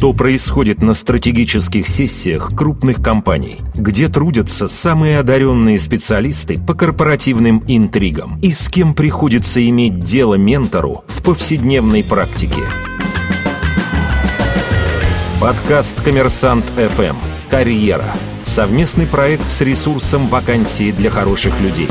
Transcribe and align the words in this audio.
Что 0.00 0.14
происходит 0.14 0.80
на 0.80 0.94
стратегических 0.94 1.86
сессиях 1.86 2.56
крупных 2.56 3.02
компаний? 3.02 3.58
Где 3.74 4.08
трудятся 4.08 4.66
самые 4.66 5.18
одаренные 5.18 5.78
специалисты 5.78 6.58
по 6.58 6.72
корпоративным 6.72 7.62
интригам? 7.66 8.38
И 8.40 8.54
с 8.54 8.70
кем 8.70 8.94
приходится 8.94 9.62
иметь 9.68 9.98
дело 9.98 10.36
ментору 10.36 11.04
в 11.06 11.22
повседневной 11.22 12.02
практике? 12.02 12.62
Подкаст 15.38 16.02
«Коммерсант 16.02 16.64
ФМ. 16.76 17.16
Карьера». 17.50 18.06
Совместный 18.42 19.06
проект 19.06 19.50
с 19.50 19.60
ресурсом 19.60 20.28
«Вакансии 20.28 20.92
для 20.92 21.10
хороших 21.10 21.60
людей». 21.60 21.90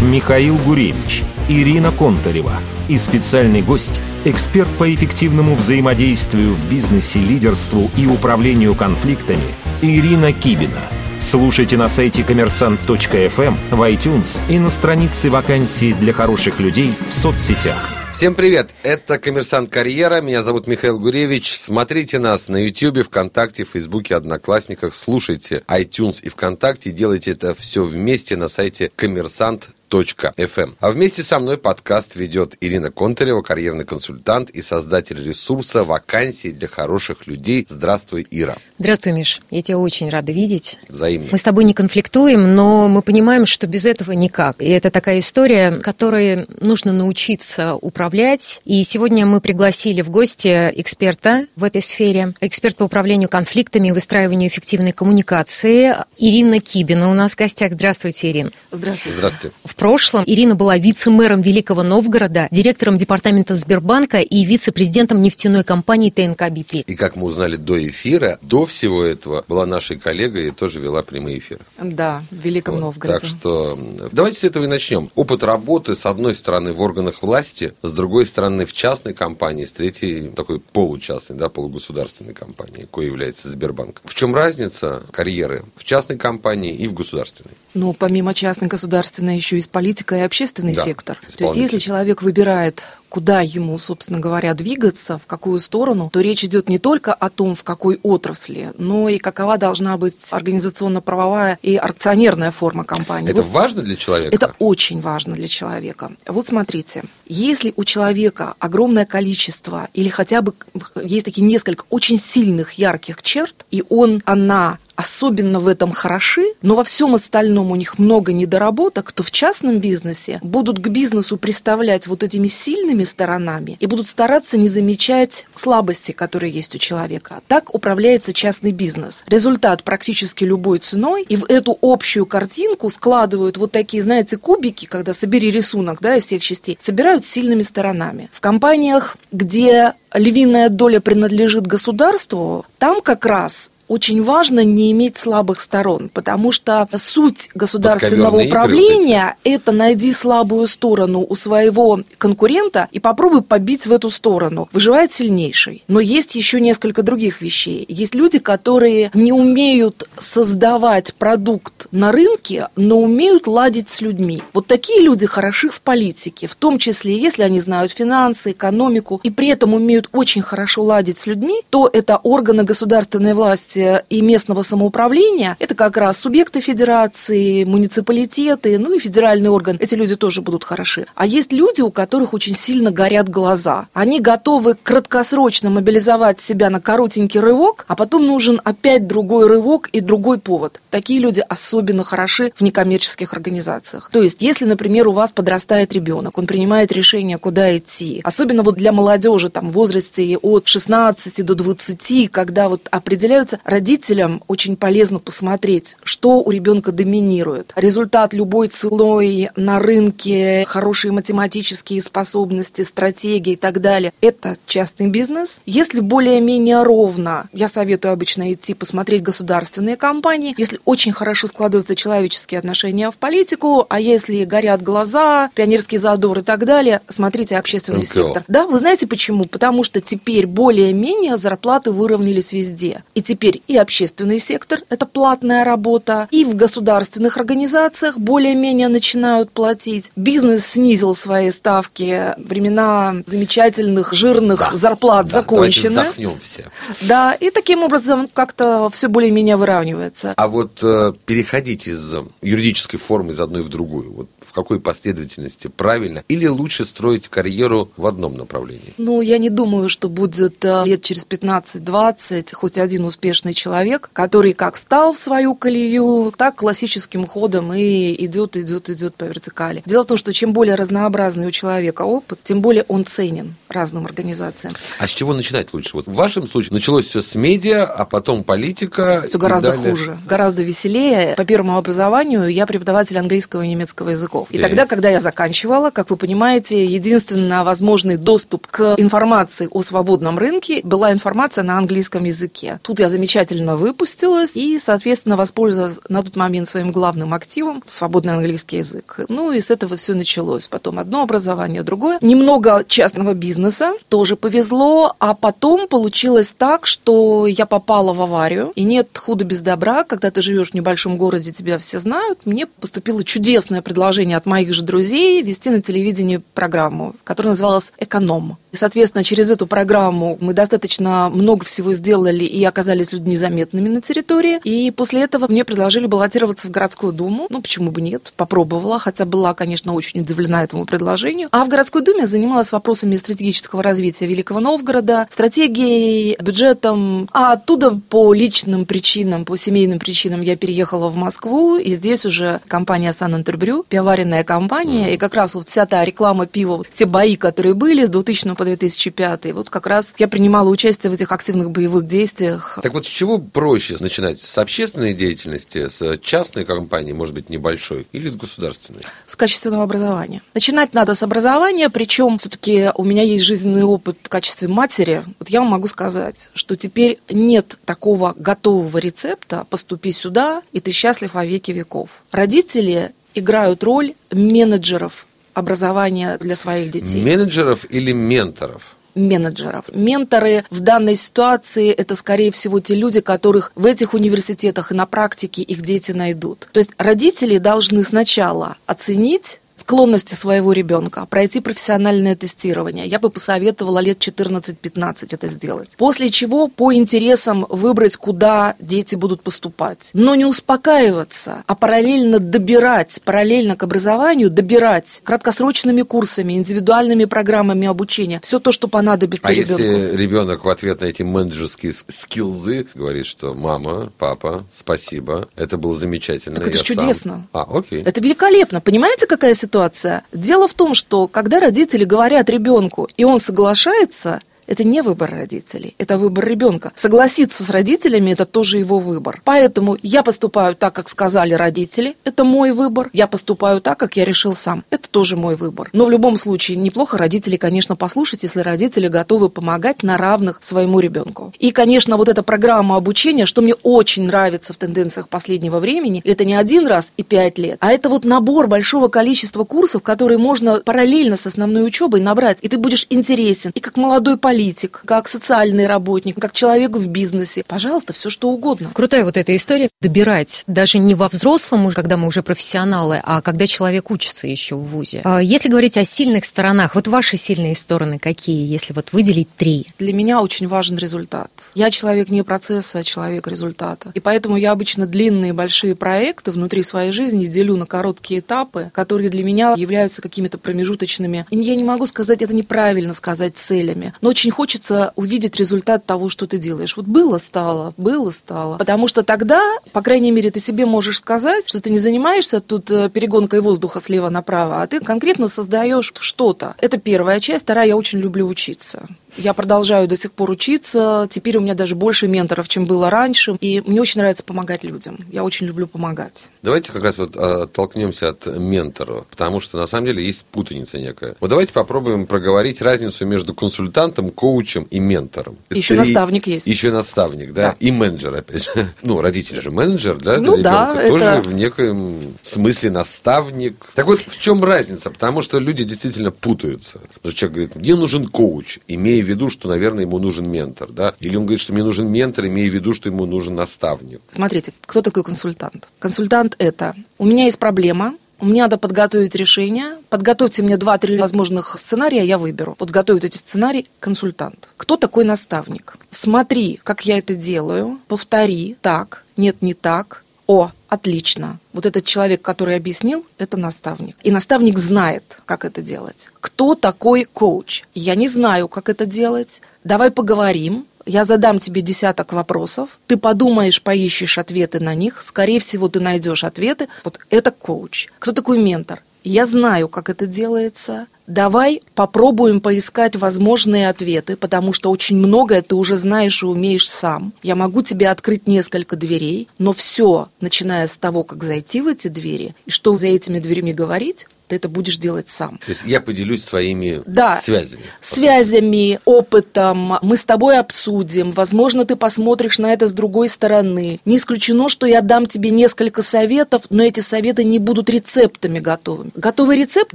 Михаил 0.00 0.56
Гуревич, 0.56 1.22
Ирина 1.48 1.92
Контарева 1.92 2.54
и 2.88 2.96
специальный 2.96 3.60
гость, 3.60 4.00
эксперт 4.24 4.68
по 4.78 4.92
эффективному 4.94 5.54
взаимодействию 5.54 6.52
в 6.52 6.70
бизнесе, 6.70 7.18
лидерству 7.18 7.90
и 7.98 8.06
управлению 8.06 8.74
конфликтами 8.74 9.42
Ирина 9.82 10.32
Кибина. 10.32 10.80
Слушайте 11.20 11.76
на 11.76 11.88
сайте 11.88 12.24
коммерсант.фм, 12.24 13.56
в 13.70 13.82
iTunes 13.82 14.40
и 14.48 14.58
на 14.58 14.70
странице 14.70 15.28
вакансии 15.28 15.92
для 15.92 16.12
хороших 16.12 16.60
людей 16.60 16.92
в 17.08 17.12
соцсетях. 17.12 17.90
Всем 18.14 18.34
привет! 18.36 18.70
Это 18.84 19.18
«Коммерсант 19.18 19.70
Карьера». 19.70 20.20
Меня 20.20 20.40
зовут 20.40 20.68
Михаил 20.68 21.00
Гуревич. 21.00 21.56
Смотрите 21.56 22.20
нас 22.20 22.48
на 22.48 22.56
YouTube, 22.64 23.04
ВКонтакте, 23.04 23.64
Фейсбуке, 23.64 24.14
Одноклассниках. 24.14 24.94
Слушайте 24.94 25.64
iTunes 25.66 26.22
и 26.22 26.28
ВКонтакте. 26.28 26.92
Делайте 26.92 27.32
это 27.32 27.56
все 27.56 27.82
вместе 27.82 28.36
на 28.36 28.46
сайте 28.46 28.92
коммерсант 28.94 29.70
FM. 30.02 30.74
А 30.80 30.90
вместе 30.90 31.22
со 31.22 31.38
мной 31.38 31.56
подкаст 31.56 32.16
ведет 32.16 32.56
Ирина 32.60 32.90
Контарева, 32.90 33.42
карьерный 33.42 33.84
консультант 33.84 34.50
и 34.50 34.60
создатель 34.60 35.22
ресурса 35.24 35.84
«Вакансии 35.84 36.48
для 36.48 36.66
хороших 36.66 37.26
людей». 37.26 37.66
Здравствуй, 37.68 38.26
Ира. 38.30 38.56
Здравствуй, 38.78 39.12
Миш. 39.12 39.40
Я 39.50 39.62
тебя 39.62 39.78
очень 39.78 40.10
рада 40.10 40.32
видеть. 40.32 40.80
Взаимно. 40.88 41.28
Мы 41.30 41.38
с 41.38 41.42
тобой 41.42 41.64
не 41.64 41.74
конфликтуем, 41.74 42.56
но 42.56 42.88
мы 42.88 43.02
понимаем, 43.02 43.46
что 43.46 43.66
без 43.66 43.86
этого 43.86 44.12
никак. 44.12 44.60
И 44.60 44.68
это 44.68 44.90
такая 44.90 45.20
история, 45.20 45.72
которой 45.72 46.46
нужно 46.60 46.92
научиться 46.92 47.74
управлять. 47.74 48.60
И 48.64 48.82
сегодня 48.82 49.26
мы 49.26 49.40
пригласили 49.40 50.02
в 50.02 50.10
гости 50.10 50.72
эксперта 50.74 51.46
в 51.56 51.64
этой 51.64 51.82
сфере, 51.82 52.34
эксперт 52.40 52.76
по 52.76 52.84
управлению 52.84 53.28
конфликтами 53.28 53.88
и 53.88 53.92
выстраиванию 53.92 54.48
эффективной 54.48 54.92
коммуникации 54.92 55.94
Ирина 56.18 56.60
Кибина 56.60 57.10
у 57.10 57.14
нас 57.14 57.34
в 57.34 57.38
гостях. 57.38 57.72
Здравствуйте, 57.72 58.30
Ирин. 58.30 58.52
Здравствуйте. 58.72 59.18
Здравствуйте. 59.18 59.56
В 59.64 59.74
прошлом 59.84 60.24
Ирина 60.26 60.54
была 60.54 60.78
вице-мэром 60.78 61.42
Великого 61.42 61.82
Новгорода, 61.82 62.48
директором 62.50 62.96
департамента 62.96 63.54
Сбербанка 63.54 64.20
и 64.20 64.42
вице-президентом 64.46 65.20
нефтяной 65.20 65.62
компании 65.62 66.08
ТНК 66.08 66.48
БП. 66.48 66.76
И 66.86 66.96
как 66.96 67.16
мы 67.16 67.26
узнали 67.26 67.56
до 67.56 67.86
эфира, 67.86 68.38
до 68.40 68.64
всего 68.64 69.04
этого 69.04 69.44
была 69.46 69.66
нашей 69.66 69.98
коллегой 69.98 70.46
и 70.46 70.50
тоже 70.52 70.80
вела 70.80 71.02
прямые 71.02 71.36
эфиры. 71.38 71.60
Да, 71.78 72.22
в 72.30 72.36
Великом 72.36 72.76
вот. 72.76 72.80
Новгороде. 72.80 73.20
Так 73.20 73.28
что 73.28 73.78
давайте 74.10 74.38
с 74.38 74.44
этого 74.44 74.64
и 74.64 74.68
начнем. 74.68 75.10
Опыт 75.14 75.44
работы, 75.44 75.94
с 75.94 76.06
одной 76.06 76.34
стороны, 76.34 76.72
в 76.72 76.80
органах 76.80 77.20
власти, 77.20 77.74
с 77.82 77.92
другой 77.92 78.24
стороны, 78.24 78.64
в 78.64 78.72
частной 78.72 79.12
компании, 79.12 79.66
с 79.66 79.72
третьей, 79.72 80.28
такой 80.28 80.60
получастной, 80.60 81.36
да, 81.36 81.50
полугосударственной 81.50 82.32
компании, 82.32 82.88
кое 82.90 83.08
является 83.08 83.50
Сбербанк. 83.50 84.00
В 84.06 84.14
чем 84.14 84.34
разница 84.34 85.02
карьеры 85.10 85.62
в 85.76 85.84
частной 85.84 86.16
компании 86.16 86.74
и 86.74 86.88
в 86.88 86.94
государственной? 86.94 87.52
Ну, 87.74 87.92
помимо 87.92 88.32
частной 88.32 88.68
государственной, 88.68 89.36
еще 89.36 89.58
и 89.58 89.60
политика 89.70 90.16
и 90.16 90.20
общественный 90.20 90.74
да, 90.74 90.82
сектор. 90.82 91.18
То 91.36 91.44
есть, 91.44 91.56
если 91.56 91.78
человек 91.78 92.22
выбирает 92.22 92.84
куда 93.14 93.42
ему, 93.42 93.78
собственно 93.78 94.18
говоря, 94.18 94.54
двигаться, 94.54 95.18
в 95.18 95.26
какую 95.26 95.60
сторону, 95.60 96.10
то 96.12 96.20
речь 96.20 96.42
идет 96.42 96.68
не 96.68 96.80
только 96.80 97.14
о 97.14 97.30
том, 97.30 97.54
в 97.54 97.62
какой 97.62 98.00
отрасли, 98.02 98.72
но 98.76 99.08
и 99.08 99.18
какова 99.18 99.56
должна 99.56 99.96
быть 99.96 100.16
организационно-правовая 100.32 101.60
и 101.62 101.76
акционерная 101.76 102.50
форма 102.50 102.82
компании. 102.82 103.30
Это 103.30 103.42
вот, 103.42 103.52
важно 103.52 103.82
для 103.82 103.94
человека? 103.94 104.34
Это 104.34 104.54
очень 104.58 105.00
важно 105.00 105.36
для 105.36 105.46
человека. 105.46 106.10
Вот 106.26 106.48
смотрите, 106.48 107.04
если 107.26 107.72
у 107.76 107.84
человека 107.84 108.54
огромное 108.58 109.06
количество 109.06 109.86
или 109.94 110.08
хотя 110.08 110.42
бы 110.42 110.52
есть 111.00 111.24
такие 111.24 111.46
несколько 111.46 111.84
очень 111.90 112.18
сильных, 112.18 112.72
ярких 112.72 113.22
черт, 113.22 113.64
и 113.70 113.84
он, 113.90 114.22
она 114.24 114.78
особенно 114.96 115.60
в 115.60 115.68
этом 115.68 115.92
хороши, 115.92 116.44
но 116.62 116.76
во 116.76 116.84
всем 116.84 117.14
остальном 117.14 117.70
у 117.70 117.76
них 117.76 117.98
много 117.98 118.32
недоработок, 118.32 119.12
то 119.12 119.22
в 119.22 119.30
частном 119.30 119.78
бизнесе 119.78 120.38
будут 120.42 120.78
к 120.78 120.88
бизнесу 120.88 121.36
представлять 121.36 122.06
вот 122.06 122.22
этими 122.22 122.46
сильными 122.46 123.04
сторонами 123.04 123.76
и 123.80 123.86
будут 123.86 124.08
стараться 124.08 124.58
не 124.58 124.68
замечать 124.68 125.46
слабости, 125.54 126.12
которые 126.12 126.52
есть 126.52 126.74
у 126.74 126.78
человека. 126.78 127.40
Так 127.48 127.74
управляется 127.74 128.32
частный 128.32 128.72
бизнес. 128.72 129.24
Результат 129.26 129.82
практически 129.82 130.44
любой 130.44 130.78
ценой, 130.78 131.24
и 131.28 131.36
в 131.36 131.44
эту 131.46 131.76
общую 131.82 132.26
картинку 132.26 132.88
складывают 132.88 133.56
вот 133.56 133.72
такие, 133.72 134.02
знаете, 134.02 134.36
кубики, 134.36 134.86
когда 134.86 135.12
собери 135.12 135.50
рисунок 135.50 135.98
да, 136.00 136.16
из 136.16 136.26
всех 136.26 136.42
частей, 136.42 136.78
собирают 136.80 137.24
сильными 137.24 137.62
сторонами. 137.62 138.30
В 138.32 138.40
компаниях, 138.40 139.16
где 139.32 139.94
львиная 140.12 140.68
доля 140.68 141.00
принадлежит 141.00 141.66
государству, 141.66 142.64
там 142.78 143.00
как 143.00 143.26
раз 143.26 143.70
очень 143.88 144.22
важно 144.22 144.64
не 144.64 144.92
иметь 144.92 145.16
слабых 145.16 145.60
сторон, 145.60 146.10
потому 146.12 146.52
что 146.52 146.88
суть 146.94 147.50
государственного 147.54 148.42
управления– 148.42 149.36
это 149.44 149.72
найди 149.72 150.12
слабую 150.12 150.66
сторону 150.66 151.24
у 151.28 151.34
своего 151.34 152.00
конкурента 152.18 152.88
и 152.92 153.00
попробуй 153.00 153.42
побить 153.42 153.86
в 153.86 153.92
эту 153.92 154.10
сторону. 154.10 154.68
Выживает 154.72 155.12
сильнейший. 155.12 155.82
Но 155.88 156.00
есть 156.00 156.34
еще 156.34 156.60
несколько 156.60 157.02
других 157.02 157.40
вещей. 157.40 157.84
Есть 157.88 158.14
люди, 158.14 158.38
которые 158.38 159.10
не 159.14 159.32
умеют 159.32 160.08
создавать 160.18 161.14
продукт 161.14 161.86
на 161.90 162.12
рынке, 162.12 162.68
но 162.76 163.00
умеют 163.00 163.46
ладить 163.46 163.88
с 163.88 164.00
людьми. 164.00 164.42
Вот 164.52 164.66
такие 164.66 165.00
люди 165.00 165.26
хороши 165.26 165.68
в 165.68 165.80
политике, 165.80 166.46
в 166.46 166.54
том 166.54 166.78
числе, 166.78 167.16
если 167.16 167.42
они 167.42 167.60
знают 167.60 167.92
финансы, 167.92 168.52
экономику, 168.52 169.20
и 169.22 169.30
при 169.30 169.48
этом 169.48 169.74
умеют 169.74 170.08
очень 170.12 170.42
хорошо 170.42 170.82
ладить 170.82 171.18
с 171.18 171.26
людьми, 171.26 171.62
то 171.70 171.88
это 171.92 172.16
органы 172.16 172.64
государственной 172.64 173.34
власти 173.34 173.73
власти 173.74 174.04
и 174.10 174.20
местного 174.20 174.62
самоуправления, 174.62 175.56
это 175.58 175.74
как 175.74 175.96
раз 175.96 176.18
субъекты 176.18 176.60
федерации, 176.60 177.64
муниципалитеты, 177.64 178.78
ну 178.78 178.94
и 178.94 178.98
федеральный 178.98 179.50
орган. 179.50 179.76
Эти 179.80 179.94
люди 179.94 180.16
тоже 180.16 180.42
будут 180.42 180.64
хороши. 180.64 181.06
А 181.14 181.26
есть 181.26 181.52
люди, 181.52 181.80
у 181.80 181.90
которых 181.90 182.34
очень 182.34 182.54
сильно 182.54 182.90
горят 182.90 183.28
глаза. 183.28 183.86
Они 183.92 184.20
готовы 184.20 184.76
краткосрочно 184.80 185.70
мобилизовать 185.70 186.40
себя 186.40 186.70
на 186.70 186.80
коротенький 186.80 187.40
рывок, 187.40 187.84
а 187.88 187.96
потом 187.96 188.26
нужен 188.26 188.60
опять 188.64 189.06
другой 189.06 189.48
рывок 189.48 189.88
и 189.92 190.00
другой 190.00 190.38
повод. 190.38 190.80
Такие 190.90 191.20
люди 191.20 191.42
особенно 191.48 192.04
хороши 192.04 192.52
в 192.54 192.60
некоммерческих 192.60 193.32
организациях. 193.32 194.10
То 194.12 194.22
есть, 194.22 194.42
если, 194.42 194.64
например, 194.64 195.08
у 195.08 195.12
вас 195.12 195.32
подрастает 195.32 195.92
ребенок, 195.92 196.38
он 196.38 196.46
принимает 196.46 196.92
решение, 196.92 197.38
куда 197.38 197.76
идти, 197.76 198.20
особенно 198.24 198.62
вот 198.62 198.76
для 198.76 198.92
молодежи 198.92 199.48
там, 199.48 199.70
в 199.70 199.72
возрасте 199.72 200.36
от 200.36 200.68
16 200.68 201.44
до 201.44 201.54
20, 201.54 202.30
когда 202.30 202.68
вот 202.68 202.82
определяются 202.90 203.58
родителям 203.64 204.42
очень 204.46 204.76
полезно 204.76 205.18
посмотреть, 205.18 205.96
что 206.02 206.40
у 206.40 206.50
ребенка 206.50 206.92
доминирует. 206.92 207.72
Результат 207.76 208.32
любой 208.34 208.68
ценой 208.68 209.50
на 209.56 209.78
рынке, 209.78 210.64
хорошие 210.66 211.12
математические 211.12 212.00
способности, 212.02 212.82
стратегии 212.82 213.54
и 213.54 213.56
так 213.56 213.80
далее– 213.80 214.12
это 214.20 214.56
частный 214.66 215.08
бизнес. 215.08 215.60
Если 215.66 216.00
более-менее 216.00 216.82
ровно, 216.82 217.48
я 217.52 217.68
советую 217.68 218.12
обычно 218.12 218.52
идти 218.52 218.74
посмотреть 218.74 219.22
государственные 219.22 219.96
компании. 219.96 220.54
Если 220.56 220.80
очень 220.84 221.12
хорошо 221.12 221.46
складываются 221.46 221.94
человеческие 221.94 222.58
отношения 222.58 223.10
в 223.10 223.16
политику, 223.16 223.86
а 223.88 224.00
если 224.00 224.44
горят 224.44 224.82
глаза, 224.82 225.50
пионерский 225.54 225.96
задор 225.96 226.38
и 226.38 226.42
так 226.42 226.64
далее, 226.64 227.00
смотрите 227.08 227.56
общественный 227.56 228.02
okay. 228.02 228.14
сектор. 228.14 228.44
Да, 228.48 228.66
вы 228.66 228.78
знаете 228.78 229.06
почему? 229.06 229.44
Потому 229.44 229.84
что 229.84 230.00
теперь 230.00 230.46
более-менее 230.46 231.36
зарплаты 231.36 231.90
выровнялись 231.90 232.52
везде. 232.52 233.02
И 233.14 233.22
теперь 233.22 233.53
теперь 233.54 233.62
и 233.66 233.76
общественный 233.76 234.38
сектор, 234.38 234.80
это 234.88 235.06
платная 235.06 235.64
работа, 235.64 236.28
и 236.30 236.44
в 236.44 236.54
государственных 236.54 237.36
организациях 237.36 238.18
более-менее 238.18 238.88
начинают 238.88 239.50
платить. 239.50 240.12
Бизнес 240.16 240.66
снизил 240.66 241.14
свои 241.14 241.50
ставки, 241.50 242.34
времена 242.38 243.16
замечательных 243.26 244.12
жирных 244.12 244.58
да, 244.58 244.70
зарплат 244.76 245.26
да, 245.26 245.40
закончены. 245.40 246.00
Вздохнем 246.00 246.38
все. 246.40 246.64
Да, 247.02 247.34
и 247.34 247.50
таким 247.50 247.82
образом 247.82 248.28
как-то 248.32 248.88
все 248.92 249.08
более-менее 249.08 249.56
выравнивается. 249.56 250.34
А 250.36 250.48
вот 250.48 250.78
э, 250.82 251.12
переходить 251.26 251.86
из 251.86 252.14
юридической 252.42 252.98
формы 252.98 253.32
из 253.32 253.40
одной 253.40 253.62
в 253.62 253.68
другую, 253.68 254.12
вот 254.12 254.28
в 254.40 254.52
какой 254.52 254.80
последовательности 254.80 255.68
правильно, 255.68 256.22
или 256.28 256.46
лучше 256.46 256.84
строить 256.84 257.28
карьеру 257.28 257.90
в 257.96 258.06
одном 258.06 258.36
направлении? 258.36 258.94
Ну, 258.98 259.20
я 259.20 259.38
не 259.38 259.50
думаю, 259.50 259.88
что 259.88 260.08
будет 260.08 260.64
э, 260.64 260.84
лет 260.84 261.02
через 261.02 261.26
15-20 261.26 262.54
хоть 262.54 262.78
один 262.78 263.04
успешный 263.04 263.43
успешный 263.44 263.54
человек, 263.54 264.10
который 264.12 264.52
как 264.52 264.76
стал 264.76 265.12
в 265.12 265.18
свою 265.18 265.54
колею, 265.54 266.32
так 266.36 266.56
классическим 266.56 267.26
ходом 267.26 267.72
и 267.74 268.14
идет, 268.24 268.56
идет, 268.56 268.88
идет 268.88 269.14
по 269.14 269.24
вертикали. 269.24 269.82
Дело 269.86 270.02
в 270.02 270.06
том, 270.06 270.16
что 270.16 270.32
чем 270.32 270.52
более 270.52 270.74
разнообразный 270.74 271.46
у 271.46 271.50
человека 271.50 272.02
опыт, 272.02 272.40
тем 272.42 272.60
более 272.60 272.84
он 272.88 273.04
ценен 273.04 273.54
разным 273.68 274.06
организациям. 274.06 274.74
А 274.98 275.06
с 275.06 275.10
чего 275.10 275.34
начинать 275.34 275.74
лучше? 275.74 275.90
Вот 275.94 276.06
в 276.06 276.14
вашем 276.14 276.46
случае 276.46 276.72
началось 276.72 277.06
все 277.06 277.20
с 277.20 277.34
медиа, 277.34 277.84
а 277.84 278.04
потом 278.04 278.44
политика. 278.44 279.24
Все 279.26 279.38
гораздо 279.38 279.72
далее... 279.72 279.90
хуже, 279.90 280.18
гораздо 280.26 280.62
веселее. 280.62 281.34
По 281.36 281.44
первому 281.44 281.76
образованию 281.76 282.48
я 282.48 282.66
преподаватель 282.66 283.18
английского 283.18 283.62
и 283.62 283.68
немецкого 283.68 284.10
языков. 284.10 284.48
И 284.50 284.58
тогда, 284.58 284.86
когда 284.86 285.10
я 285.10 285.20
заканчивала, 285.20 285.90
как 285.90 286.10
вы 286.10 286.16
понимаете, 286.16 286.84
единственно 286.84 287.64
возможный 287.64 288.16
доступ 288.16 288.66
к 288.68 288.94
информации 288.96 289.68
о 289.70 289.82
свободном 289.82 290.38
рынке 290.38 290.80
была 290.84 291.12
информация 291.12 291.64
на 291.64 291.78
английском 291.78 292.24
языке. 292.24 292.78
Тут 292.82 293.00
я 293.00 293.08
замечательно 293.34 293.76
выпустилась 293.76 294.56
и, 294.56 294.78
соответственно, 294.78 295.36
воспользовалась 295.36 295.98
на 296.08 296.22
тот 296.22 296.36
момент 296.36 296.68
своим 296.68 296.92
главным 296.92 297.34
активом 297.34 297.82
свободный 297.84 298.34
английский 298.34 298.78
язык. 298.78 299.20
Ну 299.28 299.50
и 299.50 299.60
с 299.60 299.72
этого 299.72 299.96
все 299.96 300.14
началось. 300.14 300.68
Потом 300.68 301.00
одно 301.00 301.22
образование, 301.22 301.82
другое. 301.82 302.18
Немного 302.20 302.84
частного 302.86 303.34
бизнеса 303.34 303.94
тоже 304.08 304.36
повезло, 304.36 305.16
а 305.18 305.34
потом 305.34 305.88
получилось 305.88 306.54
так, 306.56 306.86
что 306.86 307.46
я 307.48 307.66
попала 307.66 308.12
в 308.12 308.22
аварию. 308.22 308.72
И 308.76 308.84
нет 308.84 309.18
худа 309.18 309.44
без 309.44 309.62
добра, 309.62 310.04
когда 310.04 310.30
ты 310.30 310.40
живешь 310.40 310.70
в 310.70 310.74
небольшом 310.74 311.18
городе, 311.18 311.50
тебя 311.50 311.78
все 311.78 311.98
знают. 311.98 312.46
Мне 312.46 312.66
поступило 312.66 313.24
чудесное 313.24 313.82
предложение 313.82 314.36
от 314.36 314.46
моих 314.46 314.72
же 314.72 314.84
друзей 314.84 315.42
вести 315.42 315.70
на 315.70 315.82
телевидении 315.82 316.40
программу, 316.54 317.16
которая 317.24 317.52
называлась 317.52 317.92
«Эконом». 317.98 318.58
И, 318.74 318.76
соответственно, 318.76 319.22
через 319.22 319.52
эту 319.52 319.68
программу 319.68 320.36
мы 320.40 320.52
достаточно 320.52 321.30
много 321.32 321.64
всего 321.64 321.92
сделали 321.92 322.44
и 322.44 322.64
оказались 322.64 323.12
людьми 323.12 323.36
заметными 323.36 323.88
на 323.88 324.00
территории. 324.00 324.58
И 324.64 324.90
после 324.90 325.22
этого 325.22 325.46
мне 325.46 325.64
предложили 325.64 326.06
баллотироваться 326.06 326.66
в 326.66 326.72
городскую 326.72 327.12
думу. 327.12 327.46
Ну, 327.50 327.62
почему 327.62 327.92
бы 327.92 328.00
нет? 328.00 328.32
Попробовала, 328.36 328.98
хотя 328.98 329.26
была, 329.26 329.54
конечно, 329.54 329.94
очень 329.94 330.22
удивлена 330.22 330.64
этому 330.64 330.86
предложению. 330.86 331.50
А 331.52 331.64
в 331.64 331.68
городской 331.68 332.02
думе 332.02 332.26
занималась 332.26 332.72
вопросами 332.72 333.14
стратегического 333.14 333.80
развития 333.80 334.26
Великого 334.26 334.58
Новгорода, 334.58 335.28
стратегией, 335.30 336.36
бюджетом. 336.42 337.28
А 337.32 337.52
оттуда 337.52 337.92
по 338.08 338.34
личным 338.34 338.86
причинам, 338.86 339.44
по 339.44 339.56
семейным 339.56 340.00
причинам 340.00 340.40
я 340.40 340.56
переехала 340.56 341.10
в 341.10 341.14
Москву, 341.14 341.76
и 341.76 341.92
здесь 341.92 342.26
уже 342.26 342.60
компания 342.66 343.12
Сан 343.12 343.36
Интербрю, 343.36 343.84
пивоваренная 343.88 344.42
компания, 344.42 345.14
и 345.14 345.16
как 345.16 345.34
раз 345.34 345.54
вот 345.54 345.68
вся 345.68 345.86
та 345.86 346.04
реклама 346.04 346.46
пива, 346.46 346.82
все 346.90 347.06
бои, 347.06 347.36
которые 347.36 347.74
были 347.74 348.04
с 348.04 348.10
2000 348.10 348.63
по 348.63 348.63
по 348.64 348.66
2005. 348.66 349.52
Вот 349.52 349.68
как 349.68 349.86
раз 349.86 350.14
я 350.18 350.26
принимала 350.26 350.68
участие 350.68 351.10
в 351.10 351.14
этих 351.14 351.30
активных 351.32 351.70
боевых 351.70 352.06
действиях. 352.06 352.78
Так 352.82 352.94
вот, 352.94 353.04
с 353.04 353.08
чего 353.08 353.38
проще 353.38 353.96
начинать? 354.00 354.40
С 354.40 354.56
общественной 354.56 355.12
деятельности, 355.12 355.88
с 355.88 356.18
частной 356.18 356.64
компании, 356.64 357.12
может 357.12 357.34
быть, 357.34 357.50
небольшой, 357.50 358.06
или 358.12 358.28
с 358.28 358.36
государственной? 358.36 359.02
С 359.26 359.36
качественного 359.36 359.84
образования. 359.84 360.40
Начинать 360.54 360.94
надо 360.94 361.14
с 361.14 361.22
образования, 361.22 361.90
причем 361.90 362.38
все-таки 362.38 362.90
у 362.94 363.04
меня 363.04 363.22
есть 363.22 363.44
жизненный 363.44 363.84
опыт 363.84 364.16
в 364.22 364.28
качестве 364.28 364.68
матери. 364.68 365.22
Вот 365.38 365.50
я 365.50 365.60
вам 365.60 365.70
могу 365.70 365.86
сказать, 365.86 366.48
что 366.54 366.76
теперь 366.76 367.18
нет 367.28 367.78
такого 367.84 368.34
готового 368.36 368.96
рецепта 368.98 369.66
«поступи 369.68 370.10
сюда, 370.12 370.62
и 370.72 370.80
ты 370.80 370.92
счастлив 370.92 371.34
во 371.34 371.44
веки 371.44 371.70
веков». 371.70 372.08
Родители 372.32 373.12
играют 373.34 373.82
роль 373.84 374.14
менеджеров 374.30 375.26
образования 375.54 376.36
для 376.38 376.56
своих 376.56 376.90
детей. 376.90 377.22
Менеджеров 377.22 377.86
или 377.88 378.12
менторов? 378.12 378.96
менеджеров. 379.14 379.84
Менторы 379.94 380.64
в 380.70 380.80
данной 380.80 381.14
ситуации 381.14 381.90
это, 381.90 382.14
скорее 382.14 382.50
всего, 382.50 382.80
те 382.80 382.94
люди, 382.94 383.20
которых 383.20 383.72
в 383.74 383.86
этих 383.86 384.14
университетах 384.14 384.92
и 384.92 384.94
на 384.94 385.06
практике 385.06 385.62
их 385.62 385.82
дети 385.82 386.12
найдут. 386.12 386.68
То 386.72 386.78
есть 386.78 386.90
родители 386.98 387.58
должны 387.58 388.04
сначала 388.04 388.76
оценить 388.86 389.60
склонности 389.84 390.32
своего 390.32 390.72
ребенка, 390.72 391.26
пройти 391.26 391.60
профессиональное 391.60 392.34
тестирование. 392.34 393.06
Я 393.06 393.18
бы 393.18 393.28
посоветовала 393.28 393.98
лет 393.98 394.18
14-15 394.18 395.28
это 395.30 395.46
сделать. 395.46 395.90
После 395.98 396.30
чего 396.30 396.68
по 396.68 396.94
интересам 396.94 397.66
выбрать, 397.68 398.16
куда 398.16 398.76
дети 398.78 399.14
будут 399.14 399.42
поступать. 399.42 400.10
Но 400.14 400.34
не 400.34 400.46
успокаиваться, 400.46 401.64
а 401.66 401.74
параллельно 401.74 402.38
добирать, 402.38 403.20
параллельно 403.24 403.76
к 403.76 403.82
образованию 403.82 404.48
добирать 404.48 405.20
краткосрочными 405.22 406.00
курсами, 406.00 406.54
индивидуальными 406.54 407.26
программами 407.26 407.86
обучения. 407.86 408.40
Все 408.42 408.58
то, 408.60 408.72
что 408.72 408.88
понадобится 408.88 409.48
а 409.48 409.52
ребенку. 409.52 409.82
если 409.82 410.16
ребенок 410.16 410.64
в 410.64 410.68
ответ 410.70 411.02
на 411.02 411.06
эти 411.06 411.22
менеджерские 411.22 411.92
скилзы 411.92 412.86
говорит, 412.94 413.26
что 413.26 413.52
мама, 413.52 414.10
папа, 414.16 414.64
спасибо, 414.72 415.48
это 415.56 415.76
было 415.76 415.94
замечательно. 415.94 416.56
Так 416.56 416.68
это 416.68 416.82
чудесно. 416.82 417.32
Сам... 417.32 417.48
А, 417.52 417.78
окей. 417.78 418.02
Это 418.02 418.22
великолепно. 418.22 418.80
Понимаете, 418.80 419.26
какая 419.26 419.52
ситуация? 419.52 419.73
Ситуация. 419.74 420.22
Дело 420.32 420.68
в 420.68 420.74
том, 420.74 420.94
что 420.94 421.26
когда 421.26 421.58
родители 421.58 422.04
говорят 422.04 422.48
ребенку, 422.48 423.08
и 423.16 423.24
он 423.24 423.40
соглашается– 423.40 424.38
это 424.66 424.84
не 424.84 425.02
выбор 425.02 425.30
родителей, 425.30 425.94
это 425.98 426.18
выбор 426.18 426.46
ребенка. 426.46 426.92
Согласиться 426.94 427.62
с 427.64 427.70
родителями– 427.70 428.30
это 428.32 428.46
тоже 428.46 428.78
его 428.78 428.98
выбор. 428.98 429.40
Поэтому 429.44 429.96
я 430.02 430.22
поступаю 430.22 430.74
так, 430.74 430.94
как 430.94 431.08
сказали 431.08 431.54
родители, 431.54 432.16
это 432.24 432.44
мой 432.44 432.72
выбор. 432.72 433.10
Я 433.12 433.26
поступаю 433.26 433.80
так, 433.80 433.98
как 433.98 434.16
я 434.16 434.24
решил 434.24 434.54
сам, 434.54 434.84
это 434.90 435.08
тоже 435.08 435.36
мой 435.36 435.56
выбор. 435.56 435.90
Но 435.92 436.06
в 436.06 436.10
любом 436.10 436.36
случае 436.36 436.76
неплохо 436.76 437.18
родителей, 437.18 437.58
конечно, 437.58 437.96
послушать, 437.96 438.42
если 438.42 438.60
родители 438.60 439.08
готовы 439.08 439.48
помогать 439.48 440.02
на 440.02 440.16
равных 440.16 440.58
своему 440.60 441.00
ребенку. 441.00 441.52
И, 441.58 441.70
конечно, 441.70 442.16
вот 442.16 442.28
эта 442.28 442.42
программа 442.42 442.96
обучения, 442.96 443.46
что 443.46 443.62
мне 443.62 443.74
очень 443.82 444.24
нравится 444.24 444.72
в 444.72 444.76
тенденциях 444.76 445.28
последнего 445.28 445.78
времени, 445.78 446.22
это 446.24 446.44
не 446.44 446.54
один 446.54 446.86
раз 446.86 447.12
и 447.16 447.22
пять 447.22 447.58
лет, 447.58 447.78
а 447.80 447.92
это 447.92 448.08
вот 448.08 448.24
набор 448.24 448.66
большого 448.66 449.08
количества 449.08 449.64
курсов, 449.64 450.02
которые 450.02 450.38
можно 450.38 450.80
параллельно 450.80 451.36
с 451.36 451.46
основной 451.46 451.86
учебой 451.86 452.20
набрать, 452.20 452.58
и 452.62 452.68
ты 452.68 452.78
будешь 452.78 453.06
интересен 453.10 453.72
и 453.74 453.80
как 453.80 453.96
молодой 453.96 454.36
политик, 454.36 454.53
политик, 454.54 455.02
как 455.04 455.26
социальный 455.26 455.88
работник, 455.88 456.40
как 456.40 456.52
человек 456.52 456.92
в 456.92 457.08
бизнесе. 457.08 457.64
Пожалуйста, 457.66 458.12
все 458.12 458.30
что 458.30 458.50
угодно. 458.50 458.90
Крутая 458.94 459.24
вот 459.24 459.36
эта 459.36 459.56
история. 459.56 459.88
Добирать 460.00 460.62
даже 460.68 460.98
не 460.98 461.16
во 461.16 461.28
взрослом, 461.28 461.90
когда 461.90 462.16
мы 462.16 462.28
уже 462.28 462.44
профессионалы, 462.44 463.20
а 463.24 463.42
когда 463.42 463.66
человек 463.66 464.12
учится 464.12 464.46
еще 464.46 464.76
в 464.76 464.82
ВУЗе. 464.82 465.22
А 465.24 465.42
если 465.42 465.68
говорить 465.68 465.98
о 465.98 466.04
сильных 466.04 466.44
сторонах, 466.44 466.94
вот 466.94 467.08
ваши 467.08 467.36
сильные 467.36 467.74
стороны 467.74 468.20
какие, 468.20 468.70
если 468.70 468.92
вот 468.92 469.12
выделить 469.12 469.48
три? 469.56 469.86
Для 469.98 470.12
меня 470.12 470.40
очень 470.40 470.68
важен 470.68 470.98
результат. 470.98 471.50
Я 471.74 471.90
человек 471.90 472.28
не 472.28 472.42
процесса, 472.42 473.00
а 473.00 473.02
человек 473.02 473.48
результата. 473.48 474.12
И 474.14 474.20
поэтому 474.20 474.56
я 474.56 474.70
обычно 474.70 475.06
длинные 475.06 475.52
большие 475.52 475.96
проекты 475.96 476.52
внутри 476.52 476.84
своей 476.84 477.10
жизни 477.10 477.46
делю 477.46 477.76
на 477.76 477.86
короткие 477.86 478.38
этапы, 478.38 478.92
которые 478.94 479.30
для 479.30 479.42
меня 479.42 479.74
являются 479.76 480.22
какими-то 480.22 480.58
промежуточными. 480.58 481.44
И 481.50 481.58
я 481.58 481.74
не 481.74 481.82
могу 481.82 482.06
сказать, 482.06 482.40
это 482.40 482.54
неправильно 482.54 483.14
сказать 483.14 483.56
целями, 483.56 484.12
но 484.20 484.28
очень 484.28 484.43
очень 484.44 484.50
хочется 484.50 485.12
увидеть 485.16 485.56
результат 485.56 486.04
того, 486.04 486.28
что 486.28 486.46
ты 486.46 486.58
делаешь. 486.58 486.98
Вот 486.98 487.06
было, 487.06 487.38
стало, 487.38 487.94
было, 487.96 488.28
стало. 488.28 488.76
Потому 488.76 489.08
что 489.08 489.22
тогда, 489.22 489.62
по 489.92 490.02
крайней 490.02 490.30
мере, 490.32 490.50
ты 490.50 490.60
себе 490.60 490.84
можешь 490.84 491.18
сказать, 491.18 491.66
что 491.66 491.80
ты 491.80 491.88
не 491.88 491.98
занимаешься 491.98 492.60
тут 492.60 492.90
э, 492.90 493.08
перегонкой 493.08 493.62
воздуха 493.62 494.00
слева 494.00 494.28
направо, 494.28 494.82
а 494.82 494.86
ты 494.86 495.00
конкретно 495.00 495.48
создаешь 495.48 496.12
что-то. 496.14 496.74
Это 496.78 496.98
первая 496.98 497.40
часть. 497.40 497.64
Вторая, 497.64 497.86
я 497.86 497.96
очень 497.96 498.18
люблю 498.18 498.46
учиться. 498.46 499.08
Я 499.36 499.54
продолжаю 499.54 500.06
до 500.08 500.16
сих 500.16 500.32
пор 500.32 500.50
учиться. 500.50 501.26
Теперь 501.28 501.58
у 501.58 501.60
меня 501.60 501.74
даже 501.74 501.94
больше 501.94 502.28
менторов, 502.28 502.68
чем 502.68 502.86
было 502.86 503.10
раньше. 503.10 503.56
И 503.60 503.82
мне 503.86 504.00
очень 504.00 504.20
нравится 504.20 504.44
помогать 504.44 504.84
людям. 504.84 505.18
Я 505.30 505.44
очень 505.44 505.66
люблю 505.66 505.86
помогать. 505.86 506.48
Давайте 506.62 506.92
как 506.92 507.02
раз 507.02 507.18
вот 507.18 507.36
оттолкнемся 507.36 508.28
от 508.28 508.46
ментора, 508.46 509.24
потому 509.30 509.60
что 509.60 509.76
на 509.76 509.86
самом 509.86 510.06
деле 510.06 510.24
есть 510.24 510.46
путаница 510.46 510.98
некая. 510.98 511.36
Вот 511.40 511.48
давайте 511.48 511.72
попробуем 511.72 512.26
проговорить 512.26 512.80
разницу 512.80 513.26
между 513.26 513.54
консультантом, 513.54 514.30
коучем 514.30 514.84
и 514.90 514.98
ментором. 515.00 515.56
Еще 515.70 515.94
Три... 515.94 515.98
наставник 515.98 516.46
есть. 516.46 516.66
Еще 516.66 516.92
наставник, 516.92 517.52
да? 517.52 517.70
да. 517.70 517.76
И 517.80 517.90
менеджер, 517.90 518.34
опять 518.34 518.64
же. 518.64 518.70
Ну, 519.02 519.20
родители 519.20 519.60
же 519.60 519.70
менеджер, 519.70 520.16
да? 520.16 520.38
Ну 520.38 520.56
да, 520.56 520.94
это... 520.98 521.10
Тоже 521.10 521.40
в 521.42 521.52
некоем 521.52 522.34
смысле 522.42 522.90
наставник. 522.90 523.76
Так 523.94 524.06
вот, 524.06 524.20
в 524.20 524.38
чем 524.38 524.62
разница? 524.64 525.10
Потому 525.10 525.42
что 525.42 525.58
люди 525.58 525.84
действительно 525.84 526.30
путаются. 526.30 527.00
Потому 527.14 527.30
что 527.30 527.34
человек 527.34 527.54
говорит, 527.54 527.76
мне 527.76 527.94
нужен 527.94 528.26
коуч, 528.26 528.78
имея 528.88 529.23
в 529.24 529.28
виду, 529.28 529.50
что, 529.50 529.68
наверное, 529.68 530.02
ему 530.02 530.18
нужен 530.18 530.50
ментор, 530.50 530.90
да? 530.90 531.14
Или 531.20 531.36
он 531.36 531.44
говорит, 531.44 531.60
что 531.60 531.72
мне 531.72 531.82
нужен 531.82 532.10
ментор, 532.10 532.46
имея 532.46 532.70
в 532.70 532.74
виду, 532.74 532.94
что 532.94 533.08
ему 533.08 533.26
нужен 533.26 533.54
наставник. 533.54 534.20
Смотрите, 534.34 534.72
кто 534.86 535.02
такой 535.02 535.24
консультант? 535.24 535.88
Консультант– 535.98 536.54
это 536.58 536.94
у 537.18 537.26
меня 537.26 537.44
есть 537.44 537.58
проблема, 537.58 538.14
мне 538.40 538.62
надо 538.62 538.78
подготовить 538.78 539.34
решение. 539.34 539.96
Подготовьте 540.10 540.62
мне 540.62 540.76
два-три 540.76 541.16
возможных 541.16 541.78
сценария, 541.78 542.24
я 542.24 542.36
выберу. 542.36 542.76
Вот 542.78 542.90
готовит 542.90 543.24
эти 543.24 543.38
сценарии 543.38 543.86
консультант. 544.00 544.68
Кто 544.76 544.96
такой 544.96 545.24
наставник? 545.24 545.96
Смотри, 546.10 546.80
как 546.82 547.06
я 547.06 547.18
это 547.18 547.34
делаю, 547.34 548.00
повтори, 548.08 548.76
так, 548.82 549.24
нет, 549.36 549.62
не 549.62 549.72
так, 549.74 550.23
о, 550.46 550.70
отлично. 550.88 551.58
Вот 551.72 551.86
этот 551.86 552.04
человек, 552.04 552.42
который 552.42 552.76
объяснил, 552.76 553.24
это 553.38 553.56
наставник. 553.56 554.16
И 554.22 554.30
наставник 554.30 554.78
знает, 554.78 555.40
как 555.46 555.64
это 555.64 555.80
делать. 555.80 556.30
Кто 556.40 556.74
такой 556.74 557.24
коуч? 557.24 557.84
Я 557.94 558.14
не 558.14 558.28
знаю, 558.28 558.68
как 558.68 558.88
это 558.88 559.06
делать. 559.06 559.62
Давай 559.84 560.10
поговорим, 560.10 560.86
Я 561.06 561.24
задам 561.24 561.58
тебе 561.58 561.82
десяток 561.82 562.32
вопросов, 562.32 562.98
ты 563.06 563.18
подумаешь, 563.18 563.82
поищешь 563.82 564.38
ответы 564.38 564.80
на 564.80 564.94
них, 564.94 565.20
скорее 565.20 565.60
всего, 565.60 565.88
ты 565.88 566.00
найдешь 566.00 566.44
ответы. 566.44 566.88
Вот 567.04 567.20
это 567.28 567.50
коуч. 567.50 568.08
Кто 568.18 568.32
такой 568.32 568.58
ментор? 568.58 569.02
Я 569.22 569.44
знаю, 569.46 569.88
как 569.88 570.08
это 570.08 570.26
делается. 570.26 571.06
Давай 571.26 571.82
попробуем 571.94 572.60
поискать 572.60 573.16
возможные 573.16 573.88
ответы, 573.88 574.36
потому 574.36 574.72
что 574.72 574.90
очень 574.90 575.16
многое 575.16 575.62
ты 575.62 575.74
уже 575.74 575.96
знаешь 575.96 576.42
и 576.42 576.46
умеешь 576.46 576.90
сам. 576.90 577.32
Я 577.42 577.54
могу 577.54 577.82
тебе 577.82 578.08
открыть 578.08 578.46
несколько 578.46 578.96
дверей, 578.96 579.48
но 579.58 579.72
все, 579.72 580.28
начиная 580.40 580.86
с 580.86 580.98
того, 580.98 581.24
как 581.24 581.42
зайти 581.42 581.80
в 581.80 581.88
эти 581.88 582.08
двери 582.08 582.54
и 582.66 582.70
что 582.70 582.96
за 582.96 583.08
этими 583.08 583.38
дверями 583.38 583.72
говорить, 583.72 584.26
ты 584.48 584.56
это 584.56 584.68
будешь 584.68 584.98
делать 584.98 585.28
сам. 585.28 585.58
То 585.64 585.70
есть 585.72 585.82
я 585.86 586.00
поделюсь 586.00 586.44
своими 586.44 587.00
да. 587.06 587.36
связями. 587.36 587.82
Связями, 588.00 589.00
опытом. 589.04 589.98
Мы 590.02 590.16
с 590.16 590.24
тобой 590.24 590.58
обсудим. 590.58 591.32
Возможно, 591.32 591.86
ты 591.86 591.96
посмотришь 591.96 592.58
на 592.58 592.72
это 592.72 592.86
с 592.86 592.92
другой 592.92 593.28
стороны. 593.28 594.00
Не 594.04 594.16
исключено, 594.16 594.68
что 594.68 594.86
я 594.86 595.00
дам 595.00 595.26
тебе 595.26 595.50
несколько 595.50 596.02
советов, 596.02 596.64
но 596.70 596.82
эти 596.82 597.00
советы 597.00 597.44
не 597.44 597.58
будут 597.58 597.88
рецептами 597.88 598.60
готовыми. 598.60 599.10
Готовый 599.14 599.58
рецепт 599.58 599.94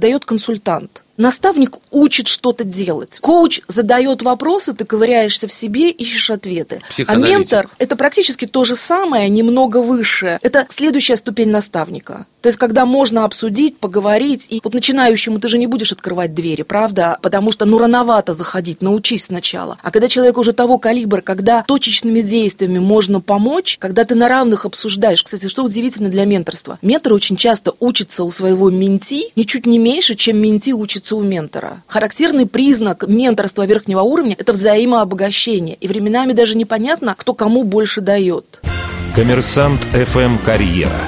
дает 0.00 0.24
консультант. 0.24 1.04
Наставник 1.20 1.76
учит 1.90 2.28
что-то 2.28 2.64
делать. 2.64 3.18
Коуч 3.20 3.60
задает 3.68 4.22
вопросы, 4.22 4.72
ты 4.72 4.86
ковыряешься 4.86 5.46
в 5.46 5.52
себе, 5.52 5.90
ищешь 5.90 6.30
ответы. 6.30 6.80
А 7.06 7.14
ментор– 7.14 7.68
это 7.78 7.94
практически 7.94 8.46
то 8.46 8.64
же 8.64 8.74
самое, 8.74 9.28
немного 9.28 9.82
выше. 9.82 10.38
Это 10.40 10.64
следующая 10.70 11.16
ступень 11.16 11.50
наставника. 11.50 12.24
То 12.40 12.46
есть, 12.46 12.58
когда 12.58 12.86
можно 12.86 13.26
обсудить, 13.26 13.76
поговорить, 13.76 14.46
и 14.48 14.62
вот 14.64 14.72
начинающему 14.72 15.38
ты 15.38 15.48
же 15.48 15.58
не 15.58 15.66
будешь 15.66 15.92
открывать 15.92 16.34
двери, 16.34 16.62
правда? 16.62 17.18
Потому 17.20 17.52
что, 17.52 17.66
ну, 17.66 17.76
рановато 17.76 18.32
заходить, 18.32 18.80
научись 18.80 19.24
сначала. 19.24 19.76
А 19.82 19.90
когда 19.90 20.08
человек 20.08 20.38
уже 20.38 20.54
того 20.54 20.78
калибра, 20.78 21.20
когда 21.20 21.64
точечными 21.64 22.22
действиями 22.22 22.78
можно 22.78 23.20
помочь, 23.20 23.76
когда 23.78 24.04
ты 24.04 24.14
на 24.14 24.26
равных 24.26 24.64
обсуждаешь. 24.64 25.22
Кстати, 25.22 25.48
что 25.48 25.64
удивительно 25.64 26.08
для 26.08 26.24
менторства. 26.24 26.78
Ментор 26.80 27.12
очень 27.12 27.36
часто 27.36 27.74
учится 27.78 28.24
у 28.24 28.30
своего 28.30 28.70
менти 28.70 29.26
ничуть 29.36 29.66
не 29.66 29.78
меньше, 29.78 30.14
чем 30.14 30.38
менти 30.38 30.72
учится 30.72 31.09
у 31.16 31.22
ментора. 31.22 31.82
Характерный 31.86 32.46
признак 32.46 33.04
менторства 33.06 33.66
верхнего 33.66 34.00
уровня– 34.00 34.36
это 34.38 34.52
взаимообогащение. 34.52 35.76
И 35.76 35.88
временами 35.88 36.32
даже 36.32 36.56
непонятно, 36.56 37.14
кто 37.16 37.34
кому 37.34 37.64
больше 37.64 38.00
дает. 38.00 38.60
Коммерсант 39.14 39.86
FM 39.92 40.38
«Карьера». 40.44 41.00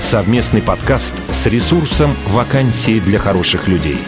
Совместный 0.00 0.62
подкаст 0.62 1.14
с 1.32 1.46
ресурсом 1.46 2.14
«Вакансии 2.28 3.00
для 3.00 3.18
хороших 3.18 3.68
людей». 3.68 3.98